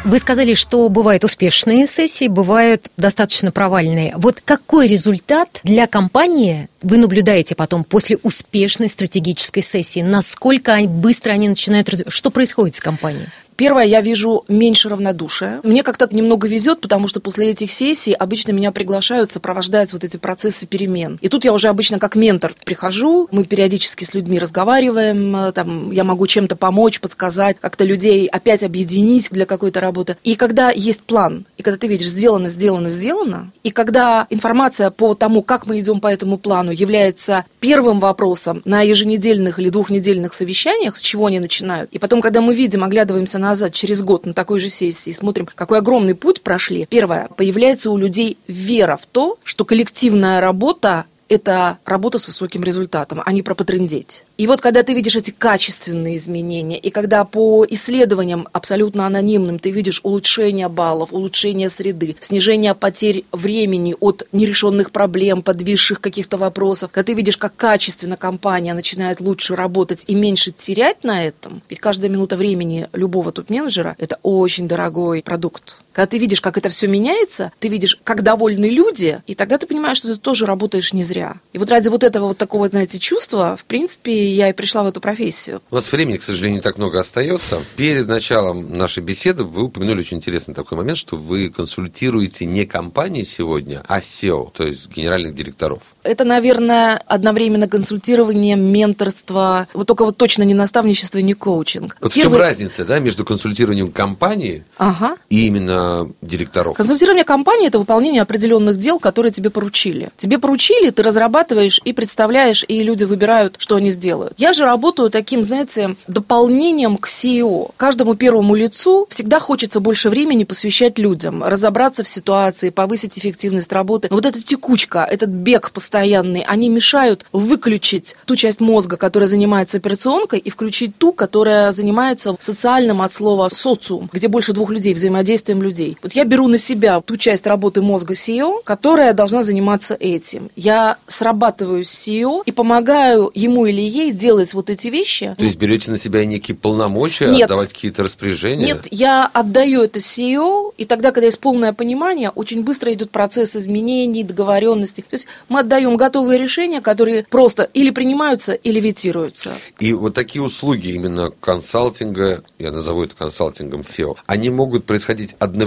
Вы 0.05 0.17
сказали, 0.19 0.53
что 0.53 0.87
бывают 0.87 1.23
успешные 1.25 1.85
сессии, 1.85 2.29
бывают 2.29 2.89
достаточно 2.95 3.51
провальные. 3.51 4.13
Вот 4.15 4.37
какой 4.43 4.87
результат 4.87 5.59
для 5.63 5.87
компании 5.87 6.69
вы 6.81 6.97
наблюдаете 6.97 7.55
потом 7.55 7.83
после 7.83 8.17
успешной 8.23 8.89
стратегической 8.89 9.63
сессии? 9.63 10.01
Насколько 10.01 10.79
быстро 10.87 11.31
они 11.31 11.49
начинают 11.49 11.89
развиваться? 11.89 12.17
Что 12.17 12.31
происходит 12.31 12.75
с 12.75 12.79
компанией? 12.79 13.27
Первое, 13.59 13.83
я 13.83 13.99
вижу 13.99 14.45
меньше 14.47 14.87
равнодушия. 14.87 15.59
Мне 15.63 15.83
как-то 15.83 16.07
немного 16.09 16.47
везет, 16.47 16.79
потому 16.79 17.09
что 17.09 17.19
после 17.19 17.49
этих 17.49 17.73
сессий 17.73 18.13
обычно 18.13 18.53
меня 18.53 18.71
приглашают 18.71 19.33
сопровождать 19.33 19.91
вот 19.91 20.05
эти 20.05 20.15
процессы 20.15 20.65
перемен. 20.65 21.19
И 21.19 21.27
тут 21.27 21.43
я 21.43 21.51
уже 21.51 21.67
обычно 21.67 21.99
как 21.99 22.15
ментор 22.15 22.55
прихожу, 22.63 23.27
мы 23.33 23.43
периодически 23.43 24.05
с 24.05 24.13
людьми 24.13 24.39
разговариваем, 24.39 25.51
там, 25.51 25.91
я 25.91 26.05
могу 26.05 26.25
чем-то 26.25 26.55
помочь, 26.55 27.01
подсказать, 27.01 27.57
как-то 27.59 27.83
людей 27.83 28.27
опять 28.27 28.63
объединить 28.63 29.29
для 29.29 29.45
какой-то 29.45 29.81
работы. 29.81 30.15
И 30.23 30.35
когда 30.35 30.69
есть 30.69 31.01
план, 31.01 31.45
и 31.57 31.61
когда 31.61 31.77
ты 31.77 31.87
видишь, 31.87 32.07
сделано, 32.07 32.47
сделано, 32.47 32.87
сделано, 32.87 33.51
и 33.63 33.71
когда 33.71 34.25
информация 34.29 34.89
по 34.89 35.15
тому, 35.15 35.41
как 35.41 35.67
мы 35.67 35.79
идем 35.79 35.99
по 35.99 36.07
этому 36.07 36.37
плану, 36.37 36.68
является 36.71 37.45
первым 37.59 37.99
вопросом 37.99 38.61
на 38.65 38.81
еженедельных 38.81 39.59
или 39.59 39.69
двухнедельных 39.69 40.33
совещаниях, 40.33 40.95
с 40.95 41.01
чего 41.01 41.25
они 41.25 41.39
начинают, 41.39 41.89
и 41.91 41.99
потом, 41.99 42.21
когда 42.21 42.39
мы 42.41 42.55
видим, 42.55 42.83
оглядываемся 42.83 43.37
на 43.37 43.49
назад, 43.49 43.73
через 43.73 44.03
год 44.03 44.25
на 44.25 44.33
такой 44.33 44.59
же 44.59 44.69
сессии, 44.69 45.11
смотрим, 45.11 45.47
какой 45.53 45.79
огромный 45.79 46.15
путь 46.15 46.41
прошли. 46.41 46.85
Первое, 46.89 47.29
появляется 47.35 47.89
у 47.89 47.97
людей 47.97 48.37
вера 48.47 48.95
в 48.95 49.05
то, 49.05 49.37
что 49.43 49.65
коллективная 49.65 50.39
работа 50.39 51.05
это 51.29 51.77
работа 51.85 52.19
с 52.19 52.27
высоким 52.27 52.63
результатом, 52.63 53.21
а 53.25 53.31
не 53.31 53.43
про 53.43 53.55
потрындеть. 53.55 54.25
И 54.37 54.47
вот 54.47 54.61
когда 54.61 54.83
ты 54.83 54.93
видишь 54.93 55.15
эти 55.15 55.31
качественные 55.31 56.15
изменения, 56.15 56.77
и 56.77 56.89
когда 56.89 57.23
по 57.25 57.65
исследованиям 57.69 58.47
абсолютно 58.51 59.05
анонимным 59.05 59.59
ты 59.59 59.69
видишь 59.69 60.01
улучшение 60.03 60.69
баллов, 60.69 61.13
улучшение 61.13 61.69
среды, 61.69 62.15
снижение 62.19 62.73
потерь 62.73 63.25
времени 63.31 63.95
от 63.99 64.27
нерешенных 64.31 64.91
проблем, 64.91 65.43
подвисших 65.43 66.01
каких-то 66.01 66.37
вопросов, 66.37 66.91
когда 66.91 67.07
ты 67.07 67.13
видишь, 67.13 67.37
как 67.37 67.55
качественно 67.55 68.17
компания 68.17 68.73
начинает 68.73 69.19
лучше 69.19 69.55
работать 69.55 70.05
и 70.07 70.15
меньше 70.15 70.51
терять 70.51 71.03
на 71.03 71.25
этом, 71.25 71.61
ведь 71.69 71.79
каждая 71.79 72.09
минута 72.09 72.37
времени 72.37 72.87
любого 72.93 73.31
тут 73.31 73.49
менеджера– 73.49 73.95
это 73.99 74.17
очень 74.23 74.67
дорогой 74.67 75.21
продукт. 75.21 75.77
Когда 75.93 76.07
ты 76.07 76.17
видишь, 76.17 76.41
как 76.41 76.57
это 76.57 76.69
все 76.69 76.87
меняется, 76.87 77.51
ты 77.59 77.67
видишь, 77.67 77.97
как 78.03 78.23
довольны 78.23 78.65
люди, 78.65 79.21
и 79.27 79.35
тогда 79.35 79.57
ты 79.57 79.67
понимаешь, 79.67 79.97
что 79.97 80.13
ты 80.13 80.19
тоже 80.19 80.45
работаешь 80.45 80.93
не 80.93 81.03
зря. 81.03 81.35
И 81.53 81.57
вот 81.57 81.69
ради 81.69 81.89
вот 81.89 82.03
этого 82.03 82.27
вот 82.27 82.37
такого, 82.37 82.69
знаете, 82.69 82.99
чувства, 82.99 83.57
в 83.57 83.65
принципе, 83.65 84.31
я 84.31 84.49
и 84.49 84.53
пришла 84.53 84.83
в 84.83 84.87
эту 84.87 85.01
профессию. 85.01 85.61
У 85.71 85.75
нас 85.75 85.91
времени, 85.91 86.17
к 86.17 86.23
сожалению, 86.23 86.57
не 86.57 86.61
так 86.61 86.77
много 86.77 86.99
остается. 86.99 87.63
Перед 87.75 88.07
началом 88.07 88.73
нашей 88.73 89.03
беседы 89.03 89.43
вы 89.43 89.63
упомянули 89.63 89.99
очень 89.99 90.17
интересный 90.17 90.53
такой 90.53 90.77
момент, 90.77 90.97
что 90.97 91.15
вы 91.15 91.49
консультируете 91.49 92.45
не 92.45 92.65
компании 92.65 93.23
сегодня, 93.23 93.83
а 93.87 93.99
SEO, 93.99 94.51
то 94.53 94.65
есть 94.65 94.89
генеральных 94.95 95.35
директоров. 95.35 95.79
Это, 96.03 96.23
наверное, 96.23 97.01
одновременно 97.07 97.67
консультирование, 97.67 98.55
менторство, 98.55 99.67
вот 99.73 99.87
только 99.87 100.05
вот 100.05 100.17
точно 100.17 100.43
не 100.43 100.53
наставничество, 100.53 101.19
не 101.19 101.33
коучинг. 101.33 101.97
Вот 101.99 102.13
Первый... 102.13 102.29
в 102.29 102.31
чем 102.31 102.41
разница, 102.41 102.85
да, 102.85 102.99
между 102.99 103.25
консультированием 103.25 103.91
компании 103.91 104.63
ага. 104.77 105.17
и 105.29 105.47
именно 105.47 105.78
директоров? 106.21 106.75
Консультирование 106.75 107.23
компании– 107.23 107.67
это 107.69 107.79
выполнение 107.79 108.21
определенных 108.21 108.77
дел, 108.77 108.99
которые 108.99 109.31
тебе 109.31 109.49
поручили. 109.49 110.09
Тебе 110.17 110.37
поручили, 110.37 110.89
ты 110.89 111.03
разрабатываешь 111.03 111.81
и 111.83 111.93
представляешь, 111.93 112.65
и 112.67 112.83
люди 112.83 113.03
выбирают, 113.03 113.55
что 113.57 113.75
они 113.75 113.89
сделают. 113.89 114.33
Я 114.37 114.53
же 114.53 114.65
работаю 114.65 115.09
таким, 115.09 115.43
знаете, 115.43 115.95
дополнением 116.07 116.97
к 116.97 117.07
CEO. 117.07 117.71
Каждому 117.77 118.15
первому 118.15 118.55
лицу 118.55 119.07
всегда 119.09 119.39
хочется 119.39 119.79
больше 119.79 120.09
времени 120.09 120.43
посвящать 120.43 120.99
людям, 120.99 121.43
разобраться 121.43 122.03
в 122.03 122.07
ситуации, 122.07 122.69
повысить 122.69 123.17
эффективность 123.17 123.71
работы. 123.71 124.07
Но 124.09 124.15
вот 124.15 124.25
эта 124.25 124.41
текучка, 124.41 125.07
этот 125.09 125.29
бег 125.29 125.71
постоянный, 125.71 126.41
они 126.41 126.69
мешают 126.69 127.25
выключить 127.31 128.15
ту 128.25 128.35
часть 128.35 128.59
мозга, 128.59 128.97
которая 128.97 129.27
занимается 129.27 129.77
операционкой, 129.77 130.39
и 130.39 130.49
включить 130.49 130.97
ту, 130.97 131.11
которая 131.11 131.71
занимается 131.71 132.35
социальным 132.39 133.01
от 133.01 133.13
слова 133.13 133.49
социум, 133.49 134.09
где 134.11 134.27
больше 134.27 134.53
двух 134.53 134.69
людей, 134.71 134.93
взаимодействием 134.93 135.61
людей. 135.61 135.68
Вот 136.01 136.13
я 136.13 136.23
беру 136.25 136.47
на 136.47 136.57
себя 136.57 137.01
ту 137.01 137.17
часть 137.17 137.45
работы 137.47 137.81
мозга 137.81 138.13
CEO, 138.13 138.61
которая 138.63 139.13
должна 139.13 139.43
заниматься 139.43 139.95
этим. 139.95 140.49
Я 140.55 140.97
срабатываю 141.07 141.83
с 141.83 141.89
CEO 141.89 142.41
и 142.45 142.51
помогаю 142.51 143.31
ему 143.33 143.65
или 143.65 143.81
ей 143.81 144.11
делать 144.11 144.53
вот 144.53 144.69
эти 144.69 144.87
вещи. 144.87 145.35
То 145.37 145.43
есть 145.43 145.57
берете 145.57 145.91
на 145.91 145.97
себя 145.97 146.25
некие 146.25 146.55
полномочия, 146.55 147.27
Нет. 147.27 147.45
отдавать 147.45 147.73
какие-то 147.73 148.03
распоряжения? 148.03 148.65
Нет, 148.65 148.87
я 148.91 149.29
отдаю 149.31 149.83
это 149.83 149.99
CEO, 149.99 150.73
и 150.77 150.85
тогда, 150.85 151.11
когда 151.11 151.27
есть 151.27 151.39
полное 151.39 151.73
понимание, 151.73 152.29
очень 152.29 152.63
быстро 152.63 152.93
идет 152.93 153.11
процесс 153.11 153.55
изменений, 153.55 154.23
договоренностей. 154.23 155.03
То 155.03 155.15
есть 155.15 155.27
мы 155.47 155.59
отдаем 155.59 155.95
готовые 155.97 156.39
решения, 156.39 156.81
которые 156.81 157.25
просто 157.29 157.63
или 157.73 157.89
принимаются, 157.89 158.53
или 158.53 158.79
ветируются. 158.79 159.51
И 159.79 159.93
вот 159.93 160.13
такие 160.13 160.41
услуги 160.41 160.89
именно 160.89 161.31
консалтинга, 161.39 162.43
я 162.57 162.71
назову 162.71 163.03
это 163.03 163.15
консалтингом 163.15 163.81
SEO, 163.81 164.17
они 164.25 164.49
могут 164.49 164.85
происходить 164.85 165.35
одновременно 165.39 165.58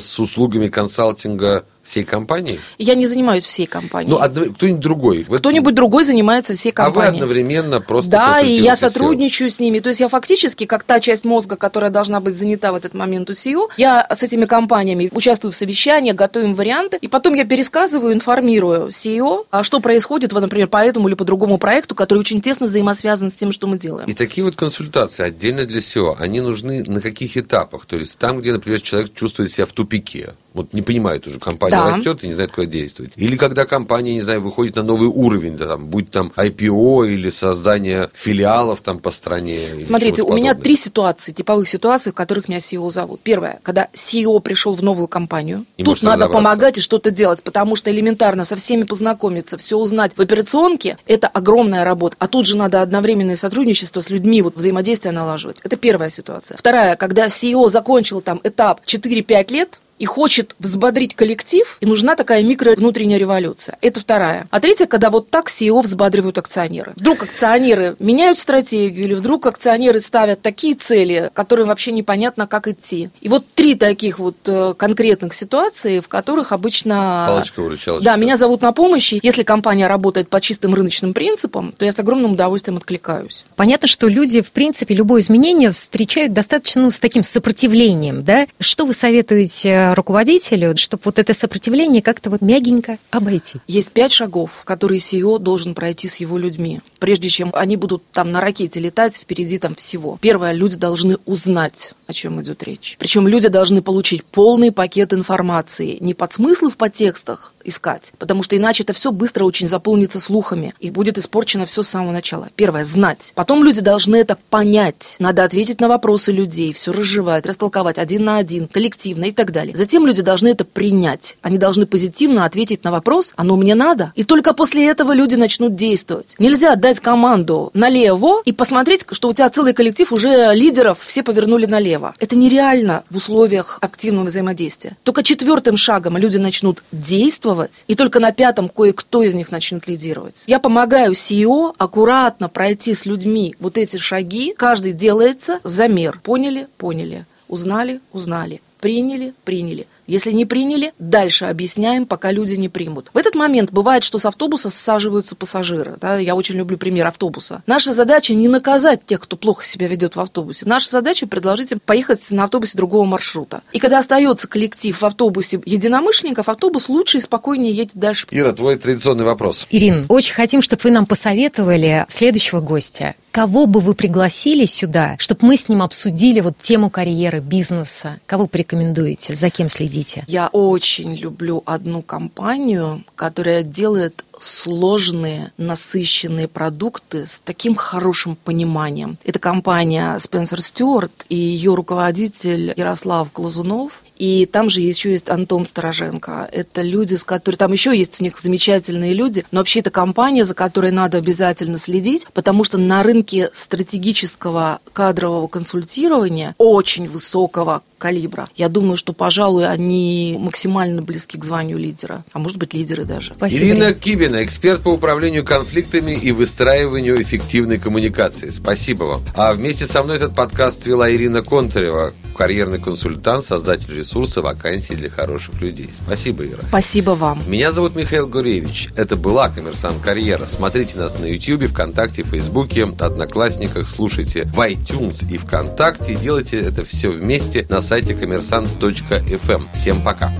с 0.00 0.18
услугами 0.18 0.68
консалтинга 0.68 1.64
всей 1.82 2.04
компании? 2.04 2.60
Я 2.78 2.94
не 2.94 3.06
занимаюсь 3.06 3.44
всей 3.44 3.66
компанией. 3.66 4.10
Ну, 4.10 4.20
одно, 4.20 4.44
кто-нибудь 4.52 4.80
другой. 4.80 5.26
Кто-нибудь 5.28 5.74
другой 5.74 6.04
занимается 6.04 6.54
всей 6.54 6.72
компанией. 6.72 7.08
А 7.08 7.10
вы 7.10 7.16
одновременно 7.16 7.80
просто 7.80 8.10
Да, 8.10 8.40
и 8.40 8.52
я 8.52 8.76
сотрудничаю 8.76 9.50
с 9.50 9.58
ними. 9.58 9.78
То 9.80 9.88
есть 9.88 10.00
я 10.00 10.08
фактически, 10.08 10.66
как 10.66 10.84
та 10.84 11.00
часть 11.00 11.24
мозга, 11.24 11.56
которая 11.56 11.90
должна 11.90 12.20
быть 12.20 12.36
занята 12.36 12.72
в 12.72 12.76
этот 12.76 12.94
момент 12.94 13.30
у 13.30 13.32
CEO, 13.32 13.68
я 13.76 14.06
с 14.08 14.22
этими 14.22 14.44
компаниями 14.44 15.10
участвую 15.12 15.52
в 15.52 15.56
совещаниях, 15.56 16.16
готовим 16.16 16.54
варианты, 16.54 16.98
и 17.00 17.08
потом 17.08 17.34
я 17.34 17.44
пересказываю, 17.44 18.12
информирую 18.12 18.88
CEO, 18.88 19.46
а 19.50 19.64
что 19.64 19.80
происходит, 19.80 20.32
например, 20.32 20.68
по 20.68 20.78
этому 20.84 21.08
или 21.08 21.14
по 21.14 21.24
другому 21.24 21.58
проекту, 21.58 21.94
который 21.94 22.18
очень 22.18 22.40
тесно 22.40 22.66
взаимосвязан 22.66 23.30
с 23.30 23.34
тем, 23.34 23.52
что 23.52 23.66
мы 23.66 23.78
делаем. 23.78 24.08
И 24.08 24.14
такие 24.14 24.44
вот 24.44 24.56
консультации 24.56 25.24
отдельно 25.24 25.64
для 25.64 25.80
SEO, 25.80 26.16
они 26.18 26.40
нужны 26.40 26.84
на 26.86 27.00
каких 27.00 27.36
этапах? 27.36 27.86
То 27.86 27.96
есть 27.96 28.18
там, 28.18 28.40
где, 28.40 28.52
например, 28.52 28.80
человек 28.80 29.14
чувствует 29.14 29.50
себя 29.50 29.66
в 29.66 29.72
тупике, 29.72 30.34
вот 30.54 30.72
не 30.72 30.82
понимает 30.82 31.26
уже, 31.26 31.38
компания 31.38 31.71
да. 31.76 31.96
растет 31.96 32.24
и 32.24 32.28
не 32.28 32.34
знает, 32.34 32.52
куда 32.52 32.66
действовать. 32.66 33.12
Или 33.16 33.36
когда 33.36 33.64
компания, 33.64 34.14
не 34.14 34.22
знаю, 34.22 34.40
выходит 34.40 34.76
на 34.76 34.82
новый 34.82 35.08
уровень, 35.08 35.56
да, 35.56 35.66
там, 35.66 35.86
будь 35.86 36.10
там 36.10 36.32
IPO 36.36 37.08
или 37.08 37.30
создание 37.30 38.10
филиалов 38.12 38.80
там 38.80 38.98
по 38.98 39.10
стране. 39.10 39.66
Смотрите, 39.84 40.22
у 40.22 40.34
меня 40.34 40.54
три 40.54 40.76
ситуации, 40.76 41.32
типовых 41.32 41.68
ситуаций, 41.68 42.12
в 42.12 42.14
которых 42.14 42.48
меня 42.48 42.58
CEO 42.58 42.88
зовут. 42.90 43.20
Первое, 43.22 43.60
когда 43.62 43.88
CEO 43.92 44.40
пришел 44.40 44.74
в 44.74 44.82
новую 44.82 45.08
компанию, 45.08 45.64
и 45.76 45.84
тут 45.84 46.02
надо 46.02 46.28
помогать 46.28 46.78
и 46.78 46.80
что-то 46.80 47.10
делать, 47.10 47.42
потому 47.42 47.76
что 47.76 47.90
элементарно 47.90 48.44
со 48.44 48.56
всеми 48.56 48.84
познакомиться, 48.84 49.58
все 49.58 49.76
узнать 49.78 50.12
в 50.16 50.20
операционке, 50.20 50.96
это 51.06 51.28
огромная 51.28 51.84
работа. 51.84 52.16
А 52.18 52.28
тут 52.28 52.46
же 52.46 52.56
надо 52.56 52.82
одновременное 52.82 53.36
сотрудничество 53.36 54.00
с 54.00 54.10
людьми, 54.10 54.42
вот 54.42 54.56
взаимодействие 54.56 55.12
налаживать. 55.12 55.58
Это 55.62 55.76
первая 55.76 56.10
ситуация. 56.10 56.56
Вторая, 56.56 56.96
когда 56.96 57.26
CEO 57.26 57.68
закончил 57.68 58.20
там 58.20 58.40
этап 58.42 58.80
4-5 58.86 59.52
лет, 59.52 59.80
и 59.98 60.04
хочет 60.04 60.56
взбодрить 60.58 61.14
коллектив, 61.14 61.76
и 61.80 61.86
нужна 61.86 62.16
такая 62.16 62.42
микро 62.42 62.74
внутренняя 62.74 63.18
революция. 63.18 63.78
Это 63.80 64.00
вторая. 64.00 64.48
А 64.50 64.60
третья, 64.60 64.86
когда 64.86 65.10
вот 65.10 65.28
так 65.28 65.48
CEO 65.48 65.80
взбадривают 65.82 66.38
акционеры. 66.38 66.92
Вдруг 66.96 67.22
акционеры 67.22 67.96
меняют 67.98 68.38
стратегию, 68.38 69.06
или 69.06 69.14
вдруг 69.14 69.46
акционеры 69.46 70.00
ставят 70.00 70.42
такие 70.42 70.74
цели, 70.74 71.30
которым 71.34 71.68
вообще 71.68 71.92
непонятно, 71.92 72.46
как 72.46 72.68
идти. 72.68 73.10
И 73.20 73.28
вот 73.28 73.44
три 73.54 73.74
таких 73.74 74.18
вот 74.18 74.36
э, 74.46 74.74
конкретных 74.76 75.34
ситуации, 75.34 76.00
в 76.00 76.08
которых 76.08 76.52
обычно... 76.52 77.26
Палочка-выручалочка. 77.28 78.04
Да, 78.04 78.16
меня 78.16 78.36
зовут 78.36 78.62
на 78.62 78.72
помощь. 78.72 79.12
Если 79.22 79.42
компания 79.42 79.86
работает 79.86 80.28
по 80.28 80.40
чистым 80.40 80.74
рыночным 80.74 81.14
принципам, 81.14 81.72
то 81.76 81.84
я 81.84 81.92
с 81.92 81.98
огромным 81.98 82.32
удовольствием 82.32 82.76
откликаюсь. 82.76 83.44
Понятно, 83.56 83.88
что 83.88 84.08
люди, 84.08 84.40
в 84.40 84.52
принципе, 84.52 84.94
любое 84.94 85.20
изменение 85.20 85.70
встречают 85.70 86.32
достаточно 86.32 86.82
ну, 86.82 86.90
с 86.90 86.98
таким 86.98 87.22
сопротивлением, 87.22 88.24
да? 88.24 88.46
Что 88.58 88.84
вы 88.84 88.92
советуете 88.92 89.81
руководителю, 89.94 90.76
чтобы 90.76 91.02
вот 91.04 91.18
это 91.18 91.34
сопротивление 91.34 92.02
как-то 92.02 92.30
вот 92.30 92.40
мягенько 92.40 92.98
обойти? 93.10 93.60
Есть 93.66 93.92
пять 93.92 94.12
шагов, 94.12 94.62
которые 94.64 94.98
CEO 94.98 95.38
должен 95.38 95.74
пройти 95.74 96.08
с 96.08 96.16
его 96.16 96.38
людьми, 96.38 96.80
прежде 96.98 97.28
чем 97.28 97.50
они 97.54 97.76
будут 97.76 98.02
там 98.12 98.32
на 98.32 98.40
ракете 98.40 98.80
летать 98.80 99.16
впереди 99.16 99.58
там 99.58 99.74
всего. 99.74 100.18
Первое, 100.20 100.52
люди 100.52 100.76
должны 100.76 101.16
узнать, 101.26 101.94
о 102.06 102.12
чем 102.12 102.40
идет 102.42 102.62
речь. 102.62 102.96
Причем 102.98 103.26
люди 103.26 103.48
должны 103.48 103.82
получить 103.82 104.24
полный 104.24 104.72
пакет 104.72 105.12
информации, 105.12 105.98
не 106.00 106.14
под 106.14 106.32
смыслы 106.32 106.70
в 106.70 106.76
подтекстах, 106.76 107.54
искать, 107.64 108.12
потому 108.18 108.42
что 108.42 108.56
иначе 108.56 108.82
это 108.82 108.92
все 108.92 109.12
быстро 109.12 109.44
очень 109.44 109.68
заполнится 109.68 110.20
слухами 110.20 110.74
и 110.80 110.90
будет 110.90 111.18
испорчено 111.18 111.66
все 111.66 111.82
с 111.82 111.88
самого 111.88 112.12
начала. 112.12 112.48
Первое– 112.56 112.84
знать. 112.92 113.32
Потом 113.34 113.64
люди 113.64 113.80
должны 113.80 114.16
это 114.16 114.36
понять. 114.50 115.16
Надо 115.18 115.44
ответить 115.44 115.80
на 115.80 115.88
вопросы 115.88 116.32
людей, 116.32 116.72
все 116.72 116.92
разжевать, 116.92 117.46
растолковать 117.46 117.98
один 117.98 118.24
на 118.24 118.38
один, 118.38 118.68
коллективно 118.68 119.26
и 119.26 119.32
так 119.32 119.52
далее. 119.52 119.76
Затем 119.76 120.06
люди 120.06 120.22
должны 120.22 120.48
это 120.48 120.64
принять. 120.64 121.36
Они 121.42 121.58
должны 121.58 121.86
позитивно 121.86 122.44
ответить 122.44 122.84
на 122.84 122.90
вопрос 122.90 123.32
«оно 123.36 123.56
мне 123.56 123.74
надо?» 123.74 124.12
И 124.14 124.24
только 124.24 124.52
после 124.52 124.86
этого 124.88 125.12
люди 125.12 125.34
начнут 125.34 125.76
действовать. 125.76 126.34
Нельзя 126.38 126.76
дать 126.76 127.00
команду 127.00 127.70
налево 127.74 128.42
и 128.44 128.52
посмотреть, 128.52 129.06
что 129.10 129.28
у 129.28 129.32
тебя 129.32 129.48
целый 129.50 129.74
коллектив 129.74 130.12
уже 130.12 130.54
лидеров, 130.54 130.98
все 131.04 131.22
повернули 131.22 131.66
налево. 131.66 132.14
Это 132.18 132.36
нереально 132.36 133.04
в 133.10 133.16
условиях 133.16 133.78
активного 133.80 134.26
взаимодействия. 134.26 134.96
Только 135.02 135.22
четвертым 135.22 135.76
шагом 135.76 136.16
люди 136.16 136.36
начнут 136.36 136.82
действовать, 136.92 137.51
и 137.86 137.94
только 137.94 138.20
на 138.20 138.32
пятом 138.32 138.68
кое-кто 138.68 139.22
из 139.22 139.34
них 139.34 139.50
начнет 139.50 139.86
лидировать. 139.86 140.44
Я 140.46 140.58
помогаю 140.58 141.12
CEO 141.12 141.74
аккуратно 141.78 142.48
пройти 142.48 142.94
с 142.94 143.06
людьми 143.06 143.54
вот 143.60 143.78
эти 143.78 143.96
шаги. 143.96 144.54
Каждый 144.56 144.92
делается 144.92 145.60
замер. 145.64 146.20
Поняли? 146.22 146.68
Поняли. 146.78 147.26
Узнали? 147.48 148.00
Узнали. 148.12 148.60
Приняли? 148.80 149.34
Приняли. 149.44 149.86
Если 150.12 150.30
не 150.30 150.44
приняли, 150.44 150.92
дальше 150.98 151.46
объясняем, 151.46 152.04
пока 152.04 152.32
люди 152.32 152.52
не 152.52 152.68
примут. 152.68 153.08
В 153.14 153.16
этот 153.16 153.34
момент 153.34 153.72
бывает, 153.72 154.04
что 154.04 154.18
с 154.18 154.26
автобуса 154.26 154.68
саживаются 154.68 155.34
пассажиры. 155.34 155.94
Да? 156.02 156.18
Я 156.18 156.34
очень 156.34 156.56
люблю 156.56 156.76
пример 156.76 157.06
автобуса. 157.06 157.62
Наша 157.66 157.94
задача 157.94 158.34
не 158.34 158.46
наказать 158.46 159.06
тех, 159.06 159.20
кто 159.20 159.38
плохо 159.38 159.64
себя 159.64 159.86
ведет 159.86 160.14
в 160.14 160.20
автобусе. 160.20 160.66
Наша 160.66 160.90
задача 160.90 161.26
предложить 161.26 161.72
им 161.72 161.80
поехать 161.80 162.30
на 162.30 162.44
автобусе 162.44 162.76
другого 162.76 163.06
маршрута. 163.06 163.62
И 163.72 163.78
когда 163.78 164.00
остается 164.00 164.46
коллектив 164.48 165.00
в 165.00 165.02
автобусе 165.02 165.58
единомышленников, 165.64 166.50
автобус 166.50 166.90
лучше 166.90 167.16
и 167.16 167.20
спокойнее 167.22 167.72
едет 167.72 167.92
дальше. 167.94 168.26
Ира, 168.30 168.52
твой 168.52 168.76
традиционный 168.76 169.24
вопрос. 169.24 169.66
Ирин, 169.70 170.04
очень 170.10 170.34
хотим, 170.34 170.60
чтобы 170.60 170.82
вы 170.84 170.90
нам 170.90 171.06
посоветовали 171.06 172.04
следующего 172.08 172.60
гостя. 172.60 173.14
Кого 173.32 173.66
бы 173.66 173.80
вы 173.80 173.94
пригласили 173.94 174.66
сюда, 174.66 175.16
чтобы 175.18 175.46
мы 175.46 175.56
с 175.56 175.66
ним 175.66 175.80
обсудили 175.80 176.40
вот 176.40 176.58
тему 176.58 176.90
карьеры, 176.90 177.40
бизнеса? 177.40 178.20
Кого 178.26 178.46
порекомендуете? 178.46 179.34
За 179.34 179.48
кем 179.48 179.70
следите? 179.70 180.22
Я 180.26 180.48
очень 180.48 181.14
люблю 181.14 181.62
одну 181.64 182.02
компанию, 182.02 183.04
которая 183.16 183.62
делает 183.62 184.22
сложные, 184.38 185.50
насыщенные 185.56 186.46
продукты 186.46 187.26
с 187.26 187.40
таким 187.42 187.74
хорошим 187.74 188.36
пониманием. 188.36 189.16
Это 189.24 189.38
компания 189.38 190.16
Spencer 190.18 190.58
Stewart 190.58 191.12
и 191.30 191.36
ее 191.36 191.74
руководитель 191.74 192.74
Ярослав 192.76 193.32
Глазунов. 193.32 194.02
И 194.16 194.46
там 194.46 194.70
же 194.70 194.80
еще 194.80 195.10
есть 195.10 195.30
Антон 195.30 195.66
Стороженко. 195.66 196.48
Это 196.52 196.82
люди, 196.82 197.14
с 197.14 197.24
которыми... 197.24 197.58
Там 197.58 197.72
еще 197.72 197.96
есть 197.96 198.20
у 198.20 198.24
них 198.24 198.38
замечательные 198.38 199.14
люди. 199.14 199.44
Но 199.50 199.60
вообще 199.60 199.80
это 199.80 199.90
компания, 199.90 200.44
за 200.44 200.54
которой 200.54 200.90
надо 200.90 201.18
обязательно 201.18 201.78
следить, 201.78 202.26
потому 202.32 202.64
что 202.64 202.78
на 202.78 203.02
рынке 203.02 203.50
стратегического 203.52 204.80
кадрового 204.92 205.48
консультирования 205.48 206.54
очень 206.58 207.08
высокого 207.08 207.82
калибра. 208.02 208.48
Я 208.56 208.68
думаю, 208.68 208.96
что, 208.96 209.12
пожалуй, 209.12 209.68
они 209.68 210.36
максимально 210.40 211.02
близки 211.02 211.38
к 211.38 211.44
званию 211.44 211.78
лидера, 211.78 212.24
а 212.32 212.40
может 212.40 212.56
быть, 212.56 212.74
лидеры 212.74 213.04
даже. 213.04 213.32
Спасибо. 213.34 213.64
Ирина 213.64 213.92
Кибина, 213.94 214.44
эксперт 214.44 214.82
по 214.82 214.88
управлению 214.88 215.44
конфликтами 215.44 216.10
и 216.10 216.32
выстраиванию 216.32 217.22
эффективной 217.22 217.78
коммуникации. 217.78 218.50
Спасибо 218.50 219.04
вам. 219.04 219.22
А 219.34 219.52
вместе 219.52 219.86
со 219.86 220.02
мной 220.02 220.16
этот 220.16 220.34
подкаст 220.34 220.84
вела 220.84 221.12
Ирина 221.12 221.42
Контарева, 221.42 222.12
карьерный 222.36 222.80
консультант, 222.80 223.44
создатель 223.44 223.96
ресурса 223.96 224.42
«Вакансии 224.42 224.94
для 224.94 225.08
хороших 225.08 225.60
людей». 225.60 225.90
Спасибо, 225.94 226.44
Ира. 226.44 226.58
Спасибо 226.58 227.12
вам. 227.12 227.40
Меня 227.46 227.70
зовут 227.70 227.94
Михаил 227.94 228.26
Гуревич. 228.26 228.88
Это 228.96 229.14
была 229.14 229.48
«Коммерсант 229.48 230.02
Карьера». 230.02 230.46
Смотрите 230.46 230.98
нас 230.98 231.20
на 231.20 231.26
YouTube, 231.26 231.70
ВКонтакте, 231.70 232.24
Фейсбуке, 232.24 232.88
Одноклассниках, 232.98 233.86
слушайте 233.86 234.50
в 234.52 234.58
iTunes 234.58 235.24
и 235.32 235.38
ВКонтакте. 235.38 236.16
Делайте 236.16 236.58
это 236.58 236.84
все 236.84 237.10
вместе 237.10 237.64
на 237.68 237.80
сайте 237.80 237.91
коммерсант.фм. 238.00 239.50
Эм. 239.50 239.68
Всем 239.74 240.00
пока. 240.00 240.32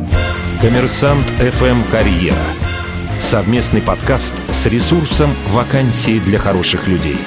Коммерсант 0.62 1.30
FM 1.38 1.76
Карьера. 1.90 2.36
Совместный 3.20 3.82
подкаст 3.82 4.32
с 4.50 4.66
ресурсом 4.66 5.30
«Вакансии 5.48 6.18
для 6.18 6.38
хороших 6.38 6.88
людей». 6.88 7.18